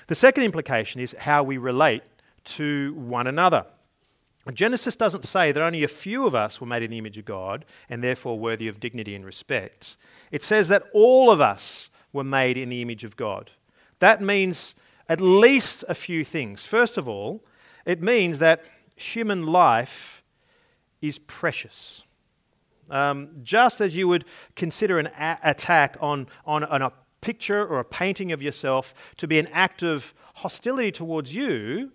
The 0.08 0.16
second 0.16 0.44
implication 0.44 1.02
is 1.02 1.16
how 1.20 1.44
we 1.44 1.58
relate 1.58 2.04
to 2.46 2.94
one 2.96 3.28
another. 3.28 3.66
Genesis 4.54 4.96
doesn't 4.96 5.26
say 5.26 5.52
that 5.52 5.62
only 5.62 5.84
a 5.84 5.88
few 5.88 6.28
of 6.28 6.36
us 6.36 6.62
were 6.62 6.68
made 6.68 6.84
in 6.84 6.92
the 6.92 7.00
image 7.00 7.18
of 7.18 7.26
God 7.26 7.66
and 7.90 8.04
therefore 8.04 8.38
worthy 8.38 8.68
of 8.68 8.80
dignity 8.80 9.16
and 9.16 9.26
respect. 9.26 9.98
It 10.32 10.44
says 10.44 10.68
that 10.68 10.84
all 10.94 11.32
of 11.32 11.42
us 11.42 11.90
were 12.14 12.24
made 12.24 12.56
in 12.56 12.70
the 12.70 12.82
image 12.82 13.04
of 13.04 13.18
God. 13.18 13.52
That 14.00 14.22
means 14.22 14.76
at 15.10 15.20
least 15.20 15.84
a 15.90 15.96
few 15.96 16.24
things. 16.24 16.64
First 16.64 16.98
of 16.98 17.10
all, 17.10 17.44
it 17.86 18.02
means 18.02 18.38
that 18.40 18.64
human 18.96 19.46
life 19.46 20.24
is 21.02 21.20
precious. 21.20 22.04
Um, 22.90 23.30
just 23.44 23.82
as 23.82 23.96
you 23.96 24.08
would 24.08 24.26
consider 24.56 25.00
an 25.00 25.08
a- 25.20 25.40
attack 25.44 25.98
on, 26.00 26.28
on, 26.46 26.64
on 26.64 26.82
a 26.82 26.92
picture 27.22 27.66
or 27.66 27.80
a 27.80 27.86
painting 27.86 28.32
of 28.32 28.42
yourself 28.42 28.94
to 29.18 29.28
be 29.28 29.40
an 29.40 29.48
act 29.48 29.82
of 29.82 30.14
hostility 30.36 30.92
towards 30.92 31.34
you, 31.34 31.92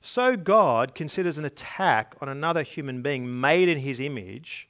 so 0.00 0.36
God 0.36 0.94
considers 0.94 1.38
an 1.38 1.44
attack 1.44 2.16
on 2.20 2.28
another 2.28 2.62
human 2.62 3.02
being 3.02 3.40
made 3.40 3.68
in 3.68 3.78
his 3.78 4.00
image 4.00 4.68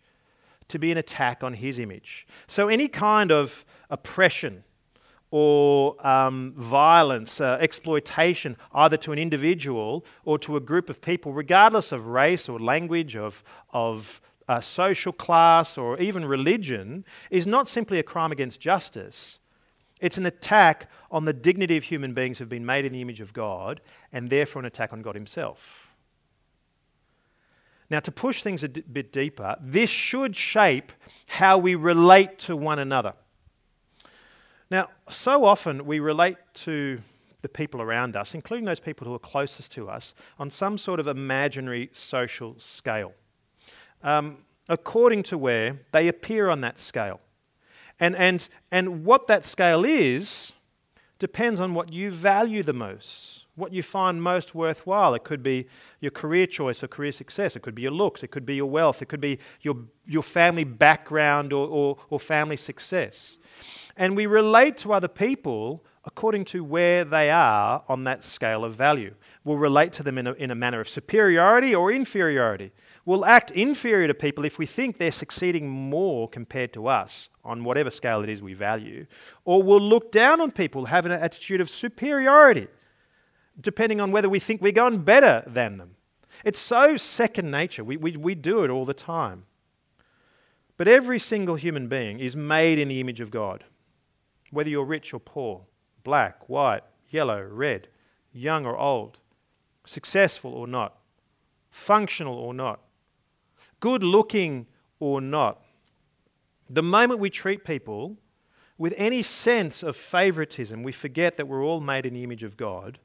to 0.68 0.78
be 0.78 0.90
an 0.90 0.98
attack 0.98 1.42
on 1.42 1.54
his 1.54 1.78
image. 1.78 2.26
So 2.46 2.68
any 2.68 2.88
kind 2.88 3.30
of 3.30 3.64
oppression 3.88 4.64
or 5.32 6.06
um, 6.06 6.52
violence, 6.58 7.40
uh, 7.40 7.56
exploitation, 7.58 8.54
either 8.74 8.98
to 8.98 9.12
an 9.12 9.18
individual 9.18 10.04
or 10.26 10.38
to 10.38 10.56
a 10.56 10.60
group 10.60 10.90
of 10.90 11.00
people, 11.00 11.32
regardless 11.32 11.90
of 11.90 12.06
race 12.06 12.50
or 12.50 12.60
language, 12.60 13.16
of, 13.16 13.42
of 13.70 14.20
uh, 14.46 14.60
social 14.60 15.10
class, 15.12 15.78
or 15.78 15.98
even 15.98 16.26
religion, 16.26 17.02
is 17.30 17.46
not 17.46 17.66
simply 17.66 17.98
a 17.98 18.02
crime 18.02 18.30
against 18.30 18.60
justice. 18.60 19.40
It's 20.02 20.18
an 20.18 20.26
attack 20.26 20.90
on 21.10 21.24
the 21.24 21.32
dignity 21.32 21.78
of 21.78 21.84
human 21.84 22.12
beings 22.12 22.36
who 22.36 22.42
have 22.42 22.50
been 22.50 22.66
made 22.66 22.84
in 22.84 22.92
the 22.92 23.00
image 23.00 23.22
of 23.22 23.32
God, 23.32 23.80
and 24.12 24.28
therefore 24.28 24.60
an 24.60 24.66
attack 24.66 24.92
on 24.92 25.00
God 25.00 25.14
Himself. 25.14 25.96
Now, 27.88 28.00
to 28.00 28.12
push 28.12 28.42
things 28.42 28.62
a 28.62 28.68
d- 28.68 28.82
bit 28.82 29.12
deeper, 29.12 29.56
this 29.62 29.88
should 29.88 30.36
shape 30.36 30.92
how 31.28 31.56
we 31.56 31.74
relate 31.74 32.38
to 32.40 32.54
one 32.54 32.78
another. 32.78 33.14
Now, 34.72 34.88
so 35.10 35.44
often 35.44 35.84
we 35.84 36.00
relate 36.00 36.38
to 36.54 37.02
the 37.42 37.48
people 37.50 37.82
around 37.82 38.16
us, 38.16 38.34
including 38.34 38.64
those 38.64 38.80
people 38.80 39.06
who 39.06 39.12
are 39.12 39.18
closest 39.18 39.70
to 39.72 39.90
us, 39.90 40.14
on 40.38 40.50
some 40.50 40.78
sort 40.78 40.98
of 40.98 41.06
imaginary 41.06 41.90
social 41.92 42.54
scale, 42.56 43.12
um, 44.02 44.38
according 44.70 45.24
to 45.24 45.36
where 45.36 45.80
they 45.92 46.08
appear 46.08 46.48
on 46.48 46.62
that 46.62 46.78
scale. 46.78 47.20
And, 48.00 48.16
and, 48.16 48.48
and 48.70 49.04
what 49.04 49.26
that 49.26 49.44
scale 49.44 49.84
is 49.84 50.54
depends 51.18 51.60
on 51.60 51.74
what 51.74 51.92
you 51.92 52.10
value 52.10 52.62
the 52.62 52.72
most, 52.72 53.41
what 53.54 53.72
you 53.72 53.82
find 53.82 54.22
most 54.22 54.54
worthwhile. 54.54 55.14
It 55.14 55.24
could 55.24 55.42
be 55.42 55.66
your 56.00 56.10
career 56.10 56.46
choice 56.46 56.82
or 56.82 56.88
career 56.88 57.12
success, 57.12 57.56
it 57.56 57.60
could 57.60 57.74
be 57.74 57.82
your 57.82 57.90
looks, 57.90 58.22
it 58.22 58.30
could 58.30 58.46
be 58.46 58.54
your 58.54 58.70
wealth, 58.70 59.02
it 59.02 59.08
could 59.08 59.20
be 59.20 59.38
your, 59.60 59.76
your 60.06 60.22
family 60.22 60.64
background 60.64 61.52
or, 61.52 61.66
or, 61.66 61.98
or 62.10 62.18
family 62.18 62.56
success. 62.56 63.38
And 63.96 64.16
we 64.16 64.26
relate 64.26 64.78
to 64.78 64.92
other 64.92 65.08
people 65.08 65.84
according 66.04 66.44
to 66.44 66.64
where 66.64 67.04
they 67.04 67.30
are 67.30 67.84
on 67.88 68.04
that 68.04 68.24
scale 68.24 68.64
of 68.64 68.74
value. 68.74 69.14
We'll 69.44 69.58
relate 69.58 69.92
to 69.94 70.02
them 70.02 70.18
in 70.18 70.26
a, 70.26 70.32
in 70.32 70.50
a 70.50 70.54
manner 70.54 70.80
of 70.80 70.88
superiority 70.88 71.74
or 71.74 71.92
inferiority. 71.92 72.72
We'll 73.04 73.24
act 73.24 73.52
inferior 73.52 74.08
to 74.08 74.14
people 74.14 74.44
if 74.44 74.58
we 74.58 74.66
think 74.66 74.98
they're 74.98 75.12
succeeding 75.12 75.68
more 75.68 76.28
compared 76.28 76.72
to 76.72 76.88
us 76.88 77.28
on 77.44 77.62
whatever 77.62 77.90
scale 77.90 78.22
it 78.22 78.28
is 78.28 78.42
we 78.42 78.54
value. 78.54 79.06
Or 79.44 79.62
we'll 79.62 79.80
look 79.80 80.10
down 80.10 80.40
on 80.40 80.50
people, 80.50 80.86
have 80.86 81.06
an 81.06 81.12
attitude 81.12 81.60
of 81.60 81.70
superiority, 81.70 82.66
depending 83.60 84.00
on 84.00 84.12
whether 84.12 84.28
we 84.28 84.40
think 84.40 84.60
we're 84.60 84.72
going 84.72 84.98
better 84.98 85.42
than 85.46 85.78
them. 85.78 85.96
It's 86.44 86.58
so 86.58 86.96
second 86.96 87.50
nature. 87.50 87.84
We, 87.84 87.96
we, 87.96 88.16
we 88.16 88.34
do 88.34 88.64
it 88.64 88.70
all 88.70 88.84
the 88.84 88.94
time. 88.94 89.44
But 90.76 90.88
every 90.88 91.18
single 91.18 91.56
human 91.56 91.88
being 91.88 92.18
is 92.18 92.34
made 92.34 92.78
in 92.78 92.88
the 92.88 93.00
image 93.00 93.20
of 93.20 93.30
God, 93.30 93.64
whether 94.50 94.70
you're 94.70 94.84
rich 94.84 95.14
or 95.14 95.20
poor, 95.20 95.62
black, 96.02 96.48
white, 96.48 96.82
yellow, 97.10 97.42
red, 97.42 97.88
young 98.32 98.66
or 98.66 98.76
old, 98.76 99.18
successful 99.86 100.52
or 100.52 100.66
not, 100.66 100.96
functional 101.70 102.34
or 102.34 102.54
not 102.54 102.80
good 103.82 104.04
looking 104.04 104.66
or 105.00 105.20
not. 105.20 105.60
The 106.70 106.84
moment 106.84 107.20
we 107.20 107.28
treat 107.28 107.64
people 107.64 108.16
with 108.78 108.94
any 108.96 109.22
sense 109.22 109.82
of 109.82 109.96
favoritism, 109.96 110.82
we 110.82 110.92
forget 110.92 111.36
that 111.36 111.46
we're 111.46 111.64
all 111.64 111.80
made 111.80 112.06
in 112.06 112.14
the 112.14 112.22
image 112.22 112.44
of 112.44 112.56
God. 112.56 113.00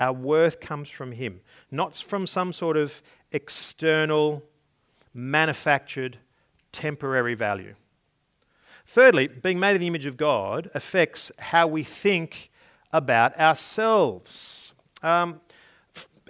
Our 0.00 0.12
worth 0.12 0.60
comes 0.60 0.88
from 0.88 1.12
Him, 1.12 1.40
not 1.70 1.96
from 1.96 2.26
some 2.26 2.52
sort 2.52 2.76
of 2.76 3.02
external, 3.32 4.42
manufactured, 5.12 6.18
temporary 6.72 7.34
value. 7.34 7.74
Thirdly, 8.86 9.26
being 9.26 9.60
made 9.60 9.74
in 9.74 9.80
the 9.80 9.86
image 9.86 10.06
of 10.06 10.16
God 10.16 10.70
affects 10.74 11.30
how 11.38 11.66
we 11.66 11.82
think 11.82 12.50
about 12.92 13.38
ourselves. 13.38 14.72
Um, 15.02 15.40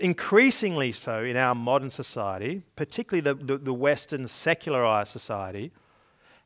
increasingly 0.00 0.92
so 0.92 1.22
in 1.22 1.36
our 1.36 1.54
modern 1.54 1.90
society, 1.90 2.62
particularly 2.76 3.20
the, 3.20 3.34
the, 3.44 3.58
the 3.58 3.72
Western 3.72 4.26
secularized 4.26 5.10
society, 5.10 5.72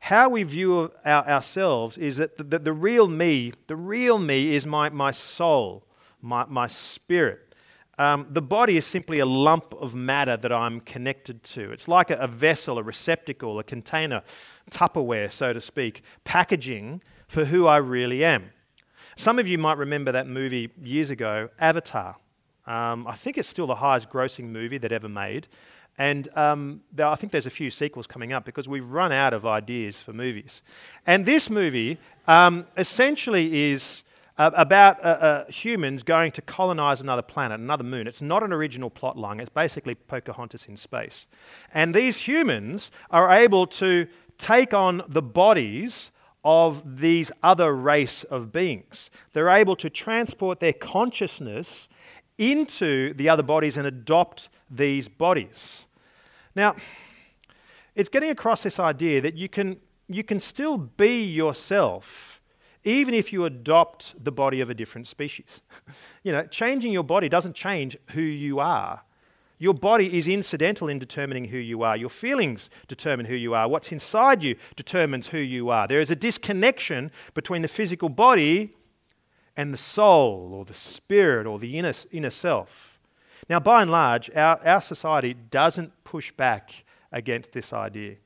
how 0.01 0.29
we 0.29 0.43
view 0.43 0.91
our, 1.05 1.27
ourselves 1.29 1.97
is 1.97 2.17
that 2.17 2.37
the, 2.37 2.45
the, 2.45 2.59
the, 2.59 2.73
real 2.73 3.07
me, 3.07 3.53
the 3.69 3.77
real 3.77 4.19
me 4.19 4.55
is 4.55 4.67
my, 4.67 4.89
my 4.89 5.13
soul, 5.13 5.85
my, 6.23 6.45
my 6.47 6.67
spirit. 6.67 7.55
Um, 7.99 8.27
the 8.31 8.41
body 8.41 8.77
is 8.77 8.87
simply 8.87 9.19
a 9.19 9.27
lump 9.27 9.75
of 9.75 9.95
matter 9.95 10.37
that 10.37 10.51
I'm 10.51 10.81
connected 10.81 11.43
to. 11.45 11.71
It's 11.73 11.89
like 11.89 12.11
a, 12.11 12.15
a 12.15 12.27
vessel, 12.27 12.79
a 12.79 12.83
receptacle, 12.83 13.59
a 13.59 13.65
container, 13.65 14.23
Tupperware, 14.71 15.31
so 15.31 15.53
to 15.53 15.61
speak, 15.61 16.03
packaging 16.25 17.03
for 17.29 17.45
who 17.45 17.67
I 17.67 17.77
really 17.77 18.25
am. 18.25 18.51
Some 19.17 19.39
of 19.39 19.47
you 19.47 19.59
might 19.59 19.77
remember 19.77 20.13
that 20.13 20.27
movie 20.27 20.71
years 20.83 21.11
ago, 21.11 21.51
Avatar. 21.59 22.17
Um, 22.67 23.07
I 23.07 23.15
think 23.15 23.37
it's 23.37 23.49
still 23.49 23.67
the 23.67 23.75
highest 23.75 24.09
grossing 24.09 24.45
movie 24.45 24.79
that 24.79 24.93
ever 24.93 25.09
made. 25.09 25.49
And 25.99 26.35
um, 26.37 26.81
there, 26.93 27.07
I 27.07 27.17
think 27.17 27.33
there's 27.33 27.47
a 27.47 27.51
few 27.51 27.71
sequels 27.71 28.07
coming 28.07 28.33
up 28.33 28.45
because 28.47 28.69
we've 28.69 28.89
run 28.91 29.13
out 29.13 29.35
of 29.35 29.45
ideas 29.45 30.01
for 30.01 30.13
movies. 30.13 30.63
And 31.07 31.27
this 31.27 31.51
movie 31.51 31.99
um, 32.27 32.67
essentially 32.79 33.73
is 33.73 34.03
uh, 34.39 34.51
about 34.55 35.03
uh, 35.05 35.09
uh, 35.09 35.51
humans 35.51 36.03
going 36.03 36.33
to 36.33 36.43
colonize 36.43 37.01
another 37.01 37.23
planet, 37.23 37.61
another 37.61 37.85
moon. 37.85 38.07
It's 38.07 38.23
not 38.23 38.43
an 38.43 38.53
original 38.53 38.91
plot 38.91 39.19
line, 39.19 39.41
it's 39.41 39.51
basically 39.51 39.95
Pocahontas 39.95 40.67
in 40.67 40.77
space. 40.77 41.27
And 41.75 41.95
these 41.95 42.19
humans 42.19 42.91
are 43.11 43.31
able 43.31 43.67
to 43.69 44.07
take 44.39 44.73
on 44.75 45.03
the 45.09 45.23
bodies 45.23 46.11
of 46.45 46.99
these 47.01 47.31
other 47.43 47.75
race 47.75 48.25
of 48.25 48.53
beings. 48.53 49.11
They're 49.33 49.49
able 49.49 49.77
to 49.77 49.89
transport 49.89 50.61
their 50.61 50.73
consciousness 50.73 51.89
into 52.39 53.15
the 53.15 53.29
other 53.29 53.43
bodies 53.43 53.77
and 53.77 53.87
adopt 53.87 54.49
these 54.71 55.09
bodies. 55.09 55.87
Now, 56.57 56.75
it's 57.95 58.09
getting 58.09 58.31
across 58.31 58.63
this 58.63 58.81
idea 58.81 59.21
that 59.21 59.35
you 59.35 59.49
can, 59.49 59.77
you 60.09 60.25
can 60.25 60.41
still 60.41 60.79
be 60.79 61.23
yourself 61.23 62.32
even 62.85 63.15
if 63.15 63.33
you 63.33 63.45
adopt 63.45 64.23
the 64.23 64.33
body 64.33 64.61
of 64.61 64.71
a 64.71 64.75
different 64.75 65.09
species. 65.09 65.61
you 66.23 66.33
know, 66.33 66.45
changing 66.47 66.93
your 66.93 67.05
body 67.05 67.29
doesn't 67.29 67.55
change 67.55 67.97
who 68.11 68.21
you 68.21 68.61
are. 68.61 69.03
Your 69.59 69.75
body 69.75 70.19
is 70.19 70.27
incidental 70.27 70.89
in 70.89 70.99
determining 70.99 71.45
who 71.45 71.57
you 71.57 71.83
are. 71.83 71.97
Your 71.97 72.09
feelings 72.09 72.69
determine 72.89 73.27
who 73.27 73.37
you 73.37 73.55
are. 73.55 73.69
What's 73.69 73.93
inside 73.93 74.43
you 74.43 74.57
determines 74.75 75.29
who 75.29 75.39
you 75.39 75.71
are. 75.71 75.87
There 75.87 76.01
is 76.01 76.11
a 76.11 76.17
disconnection 76.17 77.13
between 77.33 77.63
the 77.63 77.69
physical 77.69 78.09
body 78.09 78.75
and 79.57 79.73
the 79.73 79.79
soul 79.79 80.51
or 80.53 80.65
the 80.65 80.75
spirit 80.75 81.47
or 81.47 81.61
the 81.61 81.79
inner, 81.79 81.93
inner 82.11 82.31
self. 82.31 82.99
Now, 83.49 83.61
by 83.61 83.83
and 83.83 83.91
large, 83.91 84.31
our, 84.35 84.61
our 84.67 84.83
society 84.83 85.35
doesn't 85.35 85.93
push 86.03 86.33
back 86.33 86.85
against 87.13 87.53
this 87.53 87.73
idea. 87.73 88.17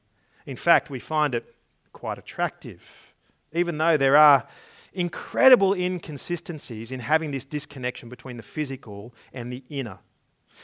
In 0.47 0.57
fact, 0.57 0.89
we 0.89 1.01
find 1.01 1.35
it 1.35 1.55
quite 1.93 2.17
attractive, 2.17 3.15
even 3.53 3.79
though 3.79 3.97
there 3.97 4.17
are 4.17 4.47
incredible 4.93 5.75
inconsistencies 5.75 6.91
in 6.91 7.01
having 7.01 7.31
this 7.31 7.45
disconnection 7.45 8.09
between 8.09 8.37
the 8.37 8.43
physical 8.43 9.15
and 9.33 9.53
the 9.53 9.63
inner. 9.69 9.99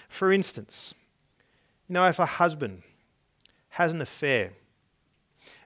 For 0.09 0.33
instance, 0.33 0.95
you 1.88 1.95
know, 1.95 2.07
if 2.09 2.18
a 2.18 2.27
husband 2.27 2.83
has 3.71 3.92
an 3.92 4.01
affair 4.01 4.53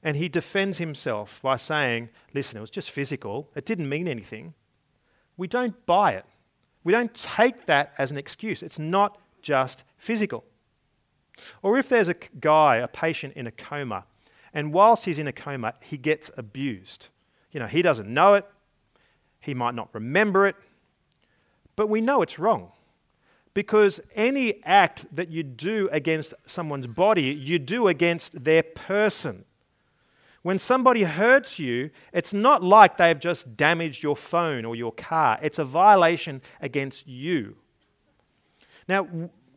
and 0.03 0.17
he 0.17 0.29
defends 0.29 0.79
himself 0.79 1.41
by 1.43 1.57
saying, 1.57 2.09
Listen, 2.35 2.59
it 2.59 2.61
was 2.61 2.71
just 2.71 2.91
physical, 2.91 3.49
it 3.55 3.65
didn't 3.65 3.89
mean 3.89 4.09
anything, 4.09 4.55
we 5.37 5.47
don't 5.47 5.87
buy 5.87 6.13
it. 6.13 6.25
We 6.83 6.93
don't 6.93 7.15
take 7.15 7.67
that 7.67 7.93
as 7.99 8.11
an 8.11 8.17
excuse. 8.17 8.63
It's 8.63 8.79
not 8.79 9.19
just 9.43 9.85
physical. 9.99 10.45
Or 11.63 11.77
if 11.79 11.89
there's 11.89 12.09
a 12.09 12.15
guy, 12.41 12.77
a 12.77 12.89
patient 12.89 13.35
in 13.35 13.47
a 13.47 13.51
coma, 13.51 14.05
and 14.57 14.73
whilst 14.73 15.05
he's 15.05 15.19
in 15.19 15.29
a 15.29 15.35
coma, 15.35 15.75
he 15.81 15.99
gets 15.99 16.31
abused. 16.35 17.09
You 17.53 17.61
know, 17.61 17.67
he 17.67 17.83
doesn't 17.83 18.09
know 18.09 18.33
it, 18.33 18.47
he 19.39 19.53
might 19.53 19.75
not 19.75 19.91
remember 19.93 20.47
it, 20.47 20.57
but 21.77 21.91
we 21.91 22.01
know 22.01 22.23
it's 22.23 22.39
wrong. 22.39 22.73
Because 23.53 24.01
any 24.15 24.65
act 24.65 25.05
that 25.15 25.29
you 25.29 25.43
do 25.43 25.91
against 25.93 26.33
someone's 26.47 26.87
body, 26.87 27.25
you 27.25 27.59
do 27.59 27.87
against 27.87 28.45
their 28.45 28.63
person. 28.63 29.45
When 30.41 30.59
somebody 30.59 31.03
hurts 31.03 31.59
you, 31.59 31.91
it's 32.15 32.33
not 32.33 32.63
like 32.63 32.97
they've 32.97 33.21
just 33.21 33.59
damaged 33.59 34.03
your 34.03 34.17
phone 34.17 34.65
or 34.65 34.75
your 34.75 34.93
car, 34.93 35.39
it's 35.43 35.59
a 35.59 35.65
violation 35.67 36.41
against 36.63 37.07
you. 37.07 37.57
Now, 38.89 39.07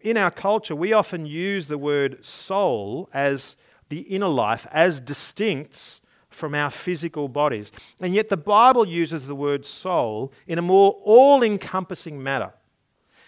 in 0.01 0.17
our 0.17 0.31
culture, 0.31 0.75
we 0.75 0.91
often 0.91 1.25
use 1.25 1.67
the 1.67 1.77
word 1.77 2.25
soul 2.25 3.09
as 3.13 3.55
the 3.89 4.01
inner 4.01 4.27
life, 4.27 4.65
as 4.71 4.99
distinct 4.99 6.01
from 6.29 6.55
our 6.55 6.69
physical 6.69 7.27
bodies. 7.27 7.71
And 7.99 8.13
yet, 8.13 8.29
the 8.29 8.37
Bible 8.37 8.87
uses 8.87 9.25
the 9.25 9.35
word 9.35 9.65
soul 9.65 10.31
in 10.47 10.57
a 10.59 10.61
more 10.61 10.91
all 11.03 11.43
encompassing 11.43 12.21
manner. 12.21 12.53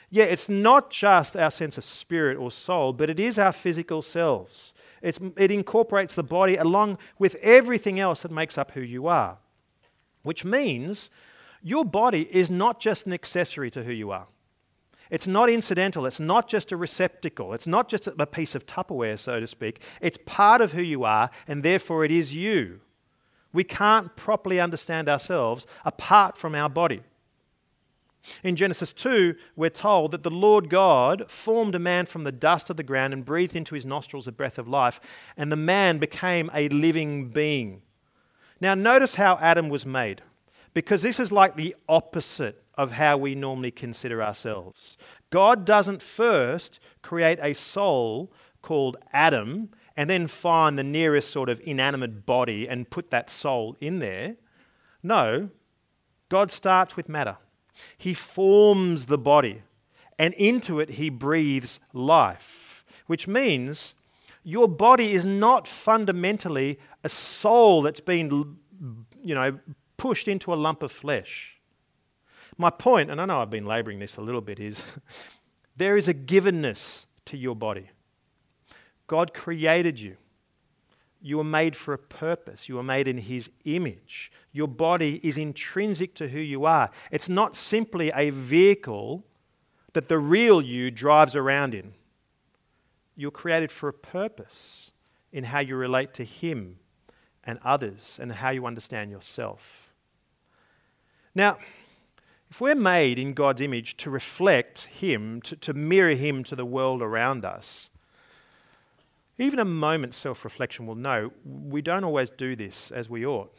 Yeah, 0.10 0.26
it's 0.26 0.50
not 0.50 0.91
just 0.91 1.38
our 1.38 1.50
sense 1.50 1.78
of 1.78 1.86
spirit 1.86 2.38
or 2.38 2.52
soul, 2.52 2.91
but 2.91 3.10
it 3.10 3.19
is 3.19 3.39
our 3.39 3.54
physical 3.54 4.02
selves. 4.02 4.74
It's, 5.02 5.19
it 5.38 5.52
incorporates 5.52 6.15
the 6.15 6.24
body 6.24 6.58
along 6.58 6.97
with 7.17 7.36
everything 7.36 8.00
else 8.00 8.21
that 8.21 8.32
makes 8.32 8.58
up 8.58 8.71
who 8.71 8.82
you 8.82 9.08
are, 9.08 9.38
which 10.24 10.43
means 10.43 11.10
your 11.63 11.86
body 11.86 12.28
is 12.30 12.52
not 12.52 12.82
just 12.82 13.06
an 13.06 13.13
accessory 13.13 13.71
to 13.71 13.84
who 13.84 13.91
you 13.93 14.12
are. 14.12 14.28
It's 15.12 15.28
not 15.28 15.50
incidental. 15.50 16.06
It's 16.06 16.21
not 16.21 16.47
just 16.47 16.71
a 16.71 16.78
receptacle. 16.78 17.54
It's 17.54 17.67
not 17.67 17.89
just 17.89 18.08
a 18.08 18.26
piece 18.26 18.56
of 18.56 18.65
Tupperware, 18.65 19.19
so 19.19 19.41
to 19.41 19.45
speak. 19.45 19.82
It's 20.00 20.17
part 20.26 20.62
of 20.62 20.71
who 20.71 20.82
you 20.82 21.04
are, 21.04 21.30
and 21.47 21.62
therefore 21.62 22.06
it 22.06 22.12
is 22.12 22.34
you. 22.34 22.80
We 23.52 23.65
can't 23.65 24.15
properly 24.15 24.62
understand 24.62 25.10
ourselves 25.10 25.67
apart 25.84 26.38
from 26.38 26.56
our 26.56 26.69
body. 26.69 27.02
In 28.43 28.56
Genesis 28.56 28.93
2, 28.93 29.36
we're 29.58 29.69
told 29.69 30.12
that 30.12 30.24
the 30.24 30.30
Lord 30.30 30.69
God 30.69 31.30
formed 31.30 31.76
a 31.76 31.80
man 31.80 32.06
from 32.06 32.24
the 32.24 32.32
dust 32.32 32.69
of 32.69 32.78
the 32.78 32.84
ground 32.84 33.13
and 33.13 33.26
breathed 33.26 33.56
into 33.56 33.76
his 33.76 33.86
nostrils 33.86 34.28
a 34.28 34.32
breath 34.32 34.58
of 34.58 34.67
life, 34.67 35.02
and 35.36 35.52
the 35.52 35.58
man 35.58 35.97
became 35.97 36.50
a 36.54 36.69
living 36.69 37.30
being. 37.30 37.82
Now, 38.62 38.76
notice 38.76 39.15
how 39.15 39.38
Adam 39.41 39.67
was 39.67 39.86
made, 39.86 40.21
because 40.74 41.02
this 41.02 41.19
is 41.19 41.34
like 41.34 41.58
the 41.58 41.76
opposite 41.89 42.61
of 42.75 42.93
how 42.93 43.17
we 43.17 43.36
normally 43.36 43.71
consider 43.71 44.23
ourselves. 44.23 44.97
God 45.29 45.65
doesn't 45.65 46.01
first 46.01 46.79
create 47.01 47.39
a 47.41 47.53
soul 47.53 48.31
called 48.62 48.97
Adam 49.12 49.69
and 49.97 50.10
then 50.10 50.27
find 50.27 50.77
the 50.77 50.84
nearest 50.84 51.29
sort 51.29 51.49
of 51.49 51.62
inanimate 51.63 52.25
body 52.25 52.67
and 52.67 52.89
put 52.89 53.12
that 53.12 53.29
soul 53.29 53.75
in 53.81 53.99
there. 53.99 54.36
No, 55.03 55.49
God 56.29 56.51
starts 56.51 56.95
with 56.95 57.10
matter. 57.10 57.38
He 57.97 58.13
forms 58.13 59.05
the 59.05 59.17
body, 59.17 59.63
and 60.17 60.34
into 60.36 60.79
it 60.79 60.91
he 60.91 61.10
breathes 61.10 61.79
life, 61.93 62.86
which 63.07 63.27
means 63.27 63.93
your 64.43 64.67
body 64.67 65.13
is 65.13 65.25
not 65.25 65.67
fundamentally 65.67 66.79
a 67.03 67.10
soul 67.10 67.81
that's 67.81 67.99
been, 67.99 68.57
you 69.23 69.36
know, 69.36 69.60
pushed 69.97 70.27
into 70.27 70.53
a 70.53 70.55
lump 70.55 70.84
of 70.84 70.91
flesh. 70.91 71.60
My 72.62 72.69
point, 72.69 73.10
and 73.10 73.19
I 73.19 73.26
know 73.26 73.41
I've 73.41 73.50
been 73.50 73.65
laboring 73.65 73.97
this 73.97 74.17
a 74.17 74.21
little 74.21 74.39
bit, 74.39 74.60
is 74.60 74.86
there 75.76 75.97
is 75.97 76.08
a 76.08 76.13
givenness 76.13 77.08
to 77.26 77.36
your 77.36 77.56
body. 77.56 77.89
God 79.08 79.34
created 79.34 80.00
you. 80.00 80.17
You 81.24 81.38
were 81.38 81.43
made 81.43 81.76
for 81.76 81.95
a 81.95 81.97
purpose. 81.97 82.69
You 82.69 82.76
were 82.76 82.84
made 82.84 83.08
in 83.08 83.17
His 83.17 83.50
image. 83.65 84.32
Your 84.52 84.67
body 84.67 85.19
is 85.24 85.39
intrinsic 85.39 86.13
to 86.15 86.28
who 86.28 86.39
you 86.39 86.65
are. 86.65 86.91
It's 87.10 87.30
not 87.30 87.56
simply 87.56 88.12
a 88.13 88.30
vehicle 88.30 89.26
that 89.93 90.08
the 90.08 90.19
real 90.19 90.62
you 90.62 90.91
drives 90.91 91.36
around 91.36 91.74
in. 91.74 91.95
You're 93.15 93.32
created 93.32 93.71
for 93.71 93.89
a 93.89 93.93
purpose 93.93 94.91
in 95.34 95.45
how 95.45 95.62
you 95.62 95.76
relate 95.76 96.13
to 96.13 96.24
Him 96.24 96.78
and 97.43 97.58
others 97.65 98.19
and 98.21 98.32
how 98.32 98.52
you 98.52 98.67
understand 98.67 99.10
yourself. 99.10 99.91
Now, 101.34 101.58
if 102.52 102.60
we're 102.60 102.76
made 102.76 103.18
in 103.18 103.32
God's 103.32 103.62
image 103.62 103.96
to 103.96 104.10
reflect 104.10 104.84
Him, 104.84 105.42
to, 105.44 105.56
to 105.56 105.74
mirror 105.74 106.16
Him 106.16 106.44
to 106.44 106.56
the 106.56 106.66
world 106.66 107.02
around 107.02 107.46
us, 107.46 107.90
even 109.38 109.58
a 109.58 109.66
moment's 109.66 110.18
self 110.18 110.44
reflection 110.44 110.86
will 110.86 110.96
know 110.96 111.32
we 111.46 111.82
don't 111.82 112.04
always 112.04 112.30
do 112.30 112.58
this 112.58 112.92
as 112.92 113.10
we 113.10 113.26
ought. 113.26 113.56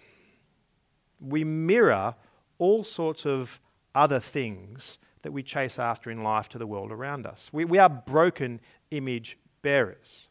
We 1.18 1.42
mirror 1.42 2.16
all 2.58 2.84
sorts 2.84 3.24
of 3.24 3.60
other 3.94 4.20
things 4.20 4.98
that 5.22 5.32
we 5.32 5.42
chase 5.42 5.78
after 5.78 6.10
in 6.10 6.22
life 6.22 6.50
to 6.50 6.58
the 6.58 6.66
world 6.66 6.92
around 6.92 7.24
us. 7.26 7.48
We, 7.50 7.64
we 7.64 7.78
are 7.78 7.88
broken 7.88 8.60
image 8.90 9.38
bearers. 9.62 10.28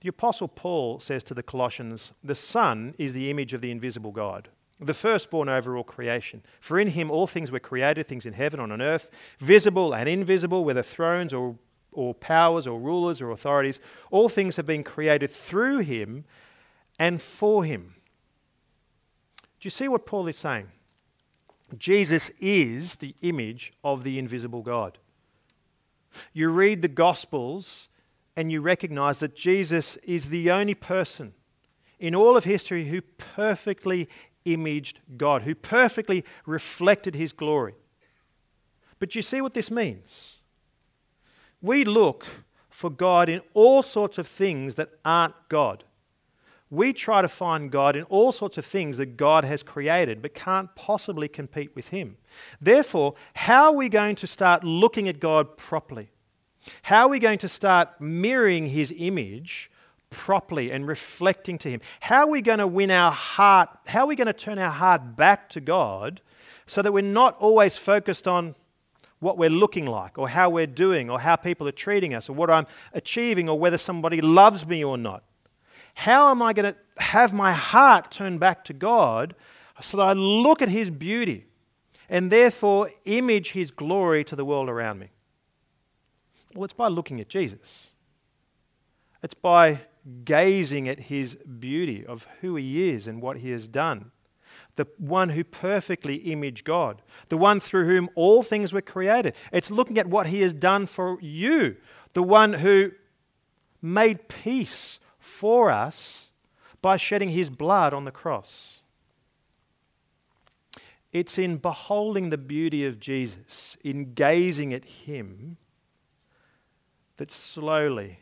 The 0.00 0.10
Apostle 0.10 0.48
Paul 0.48 1.00
says 1.00 1.24
to 1.24 1.34
the 1.34 1.42
Colossians, 1.42 2.12
The 2.22 2.34
Son 2.34 2.94
is 2.98 3.14
the 3.14 3.30
image 3.30 3.54
of 3.54 3.62
the 3.62 3.70
invisible 3.70 4.12
God 4.12 4.50
the 4.78 4.94
firstborn 4.94 5.48
over 5.48 5.76
all 5.76 5.84
creation. 5.84 6.42
For 6.60 6.78
in 6.78 6.88
him 6.88 7.10
all 7.10 7.26
things 7.26 7.50
were 7.50 7.60
created, 7.60 8.06
things 8.06 8.26
in 8.26 8.34
heaven 8.34 8.60
and 8.60 8.72
on 8.72 8.82
earth, 8.82 9.10
visible 9.38 9.94
and 9.94 10.08
invisible, 10.08 10.64
whether 10.64 10.82
thrones 10.82 11.32
or, 11.32 11.56
or 11.92 12.14
powers 12.14 12.66
or 12.66 12.78
rulers 12.78 13.20
or 13.20 13.30
authorities. 13.30 13.80
All 14.10 14.28
things 14.28 14.56
have 14.56 14.66
been 14.66 14.84
created 14.84 15.30
through 15.30 15.78
him 15.78 16.24
and 16.98 17.20
for 17.20 17.64
him. 17.64 17.94
Do 19.60 19.66
you 19.66 19.70
see 19.70 19.88
what 19.88 20.06
Paul 20.06 20.28
is 20.28 20.38
saying? 20.38 20.68
Jesus 21.78 22.30
is 22.38 22.96
the 22.96 23.14
image 23.22 23.72
of 23.82 24.04
the 24.04 24.18
invisible 24.18 24.62
God. 24.62 24.98
You 26.32 26.50
read 26.50 26.82
the 26.82 26.88
Gospels 26.88 27.88
and 28.36 28.52
you 28.52 28.60
recognize 28.60 29.18
that 29.18 29.34
Jesus 29.34 29.96
is 29.98 30.28
the 30.28 30.50
only 30.50 30.74
person 30.74 31.32
in 31.98 32.14
all 32.14 32.36
of 32.36 32.44
history 32.44 32.88
who 32.88 33.00
perfectly 33.00 34.08
imaged 34.46 35.00
God, 35.16 35.42
who 35.42 35.54
perfectly 35.54 36.24
reflected 36.46 37.14
his 37.14 37.32
glory. 37.32 37.74
But 38.98 39.14
you 39.14 39.22
see 39.22 39.40
what 39.40 39.54
this 39.54 39.70
means? 39.70 40.38
We 41.60 41.84
look 41.84 42.26
for 42.70 42.90
God 42.90 43.28
in 43.28 43.40
all 43.54 43.82
sorts 43.82 44.18
of 44.18 44.26
things 44.26 44.76
that 44.76 44.90
aren't 45.04 45.34
God. 45.48 45.84
We 46.68 46.92
try 46.92 47.22
to 47.22 47.28
find 47.28 47.70
God 47.70 47.94
in 47.94 48.02
all 48.04 48.32
sorts 48.32 48.58
of 48.58 48.66
things 48.66 48.96
that 48.96 49.16
God 49.16 49.44
has 49.44 49.62
created 49.62 50.20
but 50.20 50.34
can't 50.34 50.74
possibly 50.74 51.28
compete 51.28 51.74
with 51.76 51.88
Him. 51.88 52.16
Therefore, 52.60 53.14
how 53.34 53.66
are 53.66 53.76
we 53.76 53.88
going 53.88 54.16
to 54.16 54.26
start 54.26 54.64
looking 54.64 55.08
at 55.08 55.20
God 55.20 55.56
properly? 55.56 56.10
How 56.82 57.06
are 57.06 57.10
we 57.10 57.20
going 57.20 57.38
to 57.38 57.48
start 57.48 58.00
mirroring 58.00 58.66
His 58.66 58.92
image 58.96 59.70
properly 60.16 60.70
and 60.70 60.88
reflecting 60.88 61.58
to 61.58 61.68
Him? 61.68 61.82
How 62.00 62.20
are 62.20 62.30
we 62.30 62.40
going 62.40 62.58
to 62.58 62.66
win 62.66 62.90
our 62.90 63.12
heart? 63.12 63.68
How 63.86 64.00
are 64.00 64.06
we 64.06 64.16
going 64.16 64.26
to 64.26 64.32
turn 64.32 64.58
our 64.58 64.70
heart 64.70 65.14
back 65.14 65.50
to 65.50 65.60
God 65.60 66.22
so 66.66 66.80
that 66.80 66.90
we're 66.90 67.02
not 67.02 67.36
always 67.38 67.76
focused 67.76 68.26
on 68.26 68.54
what 69.20 69.36
we're 69.36 69.50
looking 69.50 69.84
like 69.86 70.18
or 70.18 70.30
how 70.30 70.48
we're 70.48 70.66
doing 70.66 71.10
or 71.10 71.20
how 71.20 71.36
people 71.36 71.68
are 71.68 71.72
treating 71.72 72.14
us 72.14 72.30
or 72.30 72.32
what 72.32 72.48
I'm 72.50 72.66
achieving 72.94 73.46
or 73.48 73.58
whether 73.58 73.76
somebody 73.76 74.22
loves 74.22 74.66
me 74.66 74.82
or 74.82 74.96
not? 74.96 75.22
How 75.94 76.30
am 76.30 76.40
I 76.40 76.54
going 76.54 76.72
to 76.72 77.02
have 77.02 77.34
my 77.34 77.52
heart 77.52 78.10
turned 78.10 78.40
back 78.40 78.64
to 78.64 78.72
God 78.72 79.34
so 79.82 79.98
that 79.98 80.02
I 80.02 80.12
look 80.14 80.62
at 80.62 80.70
His 80.70 80.90
beauty 80.90 81.44
and 82.08 82.32
therefore 82.32 82.90
image 83.04 83.52
His 83.52 83.70
glory 83.70 84.24
to 84.24 84.34
the 84.34 84.44
world 84.46 84.70
around 84.70 84.98
me? 84.98 85.10
Well, 86.54 86.64
it's 86.64 86.72
by 86.72 86.88
looking 86.88 87.20
at 87.20 87.28
Jesus. 87.28 87.90
It's 89.22 89.34
by 89.34 89.80
gazing 90.24 90.88
at 90.88 91.00
his 91.00 91.36
beauty 91.36 92.04
of 92.04 92.28
who 92.40 92.56
he 92.56 92.90
is 92.90 93.06
and 93.06 93.20
what 93.20 93.38
he 93.38 93.50
has 93.50 93.68
done. 93.68 94.12
The 94.76 94.86
one 94.98 95.30
who 95.30 95.42
perfectly 95.42 96.16
imaged 96.16 96.64
God, 96.64 97.02
the 97.28 97.38
one 97.38 97.60
through 97.60 97.86
whom 97.86 98.10
all 98.14 98.42
things 98.42 98.72
were 98.72 98.82
created. 98.82 99.34
It's 99.52 99.70
looking 99.70 99.98
at 99.98 100.06
what 100.06 100.26
he 100.26 100.42
has 100.42 100.52
done 100.52 100.86
for 100.86 101.18
you, 101.20 101.76
the 102.12 102.22
one 102.22 102.54
who 102.54 102.92
made 103.82 104.28
peace 104.28 105.00
for 105.18 105.70
us 105.70 106.26
by 106.82 106.96
shedding 106.96 107.30
his 107.30 107.50
blood 107.50 107.92
on 107.92 108.04
the 108.04 108.10
cross. 108.10 108.82
It's 111.12 111.38
in 111.38 111.56
beholding 111.56 112.30
the 112.30 112.38
beauty 112.38 112.84
of 112.84 113.00
Jesus, 113.00 113.76
in 113.82 114.12
gazing 114.12 114.74
at 114.74 114.84
him, 114.84 115.56
that 117.16 117.32
slowly, 117.32 118.18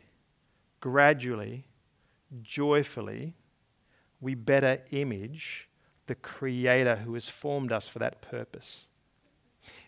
gradually, 0.79 1.65
joyfully, 2.41 3.35
we 4.19 4.35
better 4.35 4.79
image 4.91 5.69
the 6.07 6.15
Creator 6.15 6.97
who 6.97 7.13
has 7.13 7.27
formed 7.27 7.71
us 7.71 7.87
for 7.87 7.99
that 7.99 8.21
purpose. 8.21 8.87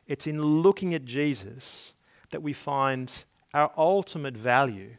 It's 0.07 0.27
in 0.27 0.41
looking 0.41 0.93
at 0.93 1.05
Jesus 1.05 1.93
that 2.31 2.41
we 2.41 2.53
find 2.53 3.25
our 3.53 3.71
ultimate 3.77 4.35
value 4.35 4.95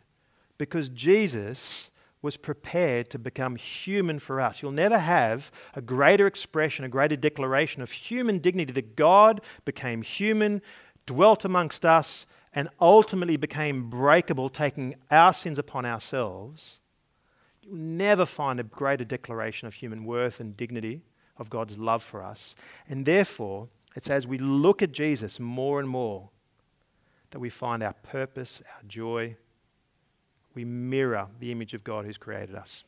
because 0.56 0.88
Jesus 0.88 1.90
was 2.20 2.36
prepared 2.36 3.10
to 3.10 3.18
become 3.18 3.56
human 3.56 4.18
for 4.18 4.40
us. 4.40 4.60
You'll 4.60 4.72
never 4.72 4.98
have 4.98 5.52
a 5.74 5.80
greater 5.80 6.26
expression, 6.26 6.84
a 6.84 6.88
greater 6.88 7.16
declaration 7.16 7.80
of 7.80 7.92
human 7.92 8.38
dignity 8.38 8.72
that 8.72 8.96
God 8.96 9.40
became 9.64 10.02
human, 10.02 10.60
dwelt 11.06 11.44
amongst 11.44 11.86
us, 11.86 12.26
and 12.52 12.68
ultimately 12.80 13.36
became 13.36 13.88
breakable, 13.88 14.48
taking 14.48 14.96
our 15.10 15.32
sins 15.32 15.58
upon 15.58 15.86
ourselves. 15.86 16.80
You'll 17.62 17.76
never 17.76 18.24
find 18.24 18.60
a 18.60 18.64
greater 18.64 19.04
declaration 19.04 19.68
of 19.68 19.74
human 19.74 20.04
worth 20.04 20.40
and 20.40 20.56
dignity 20.56 21.02
of 21.36 21.50
God's 21.50 21.78
love 21.78 22.02
for 22.02 22.22
us. 22.22 22.54
And 22.88 23.06
therefore, 23.06 23.68
it's 23.94 24.10
as 24.10 24.26
we 24.26 24.38
look 24.38 24.82
at 24.82 24.92
Jesus 24.92 25.40
more 25.40 25.80
and 25.80 25.88
more 25.88 26.30
that 27.30 27.38
we 27.38 27.50
find 27.50 27.82
our 27.82 27.92
purpose, 27.92 28.62
our 28.76 28.82
joy. 28.86 29.36
We 30.54 30.64
mirror 30.64 31.28
the 31.40 31.52
image 31.52 31.74
of 31.74 31.84
God 31.84 32.04
who's 32.04 32.18
created 32.18 32.54
us. 32.54 32.84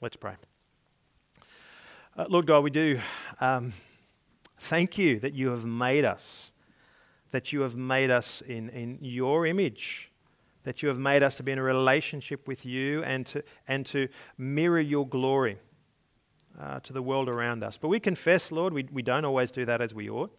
Let's 0.00 0.16
pray. 0.16 0.34
Uh, 2.16 2.26
Lord 2.28 2.46
God, 2.46 2.62
we 2.62 2.70
do 2.70 3.00
um, 3.40 3.72
thank 4.58 4.96
you 4.98 5.18
that 5.20 5.34
you 5.34 5.48
have 5.48 5.64
made 5.64 6.04
us, 6.04 6.52
that 7.30 7.52
you 7.52 7.60
have 7.62 7.76
made 7.76 8.10
us 8.10 8.40
in, 8.40 8.68
in 8.70 8.98
your 9.00 9.46
image, 9.46 10.10
that 10.64 10.82
you 10.82 10.88
have 10.88 10.98
made 10.98 11.22
us 11.22 11.36
to 11.36 11.42
be 11.42 11.52
in 11.52 11.58
a 11.58 11.62
relationship 11.62 12.48
with 12.48 12.66
you 12.66 13.02
and 13.04 13.26
to, 13.26 13.42
and 13.68 13.86
to 13.86 14.08
mirror 14.36 14.80
your 14.80 15.06
glory 15.06 15.58
uh, 16.60 16.80
to 16.80 16.92
the 16.92 17.02
world 17.02 17.28
around 17.28 17.62
us. 17.62 17.76
But 17.76 17.88
we 17.88 18.00
confess, 18.00 18.50
Lord, 18.50 18.72
we, 18.72 18.88
we 18.90 19.02
don't 19.02 19.24
always 19.24 19.50
do 19.50 19.64
that 19.66 19.80
as 19.80 19.94
we 19.94 20.08
ought. 20.08 20.36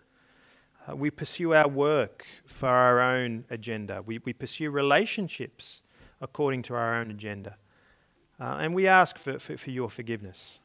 Uh, 0.88 0.96
we 0.96 1.10
pursue 1.10 1.54
our 1.54 1.68
work 1.68 2.26
for 2.46 2.70
our 2.70 3.00
own 3.00 3.46
agenda. 3.50 4.02
We, 4.06 4.20
we 4.20 4.34
pursue 4.34 4.70
relationships 4.70 5.82
according 6.22 6.64
to 6.64 6.76
our 6.76 6.96
own 6.96 7.12
agenda. 7.12 7.58
Uh, 8.40 8.58
and 8.60 8.76
we 8.76 8.88
ask 8.88 9.18
for, 9.18 9.40
for, 9.40 9.58
for 9.58 9.72
your 9.72 9.90
forgiveness. 9.90 10.60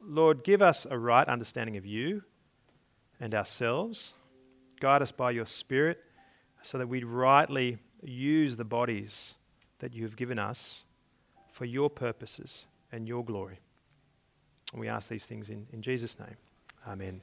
Lord, 0.00 0.44
give 0.44 0.60
us 0.60 0.86
a 0.90 0.98
right 0.98 1.26
understanding 1.28 1.76
of 1.76 1.86
you 1.86 2.22
and 3.20 3.34
ourselves. 3.34 4.14
Guide 4.80 5.02
us 5.02 5.12
by 5.12 5.30
your 5.30 5.46
Spirit 5.46 5.98
so 6.62 6.78
that 6.78 6.88
we 6.88 7.04
rightly 7.04 7.78
use 8.10 8.56
the 8.56 8.64
bodies 8.64 9.34
that 9.78 9.94
you 9.94 10.02
have 10.04 10.16
given 10.16 10.38
us 10.38 10.84
for 11.52 11.64
your 11.64 11.90
purposes 11.90 12.66
and 12.92 13.08
your 13.08 13.24
glory. 13.24 13.58
And 14.72 14.80
we 14.80 14.88
ask 14.88 15.08
these 15.08 15.26
things 15.26 15.50
in, 15.50 15.66
in 15.72 15.82
Jesus' 15.82 16.18
name. 16.18 16.36
Amen. 16.86 17.20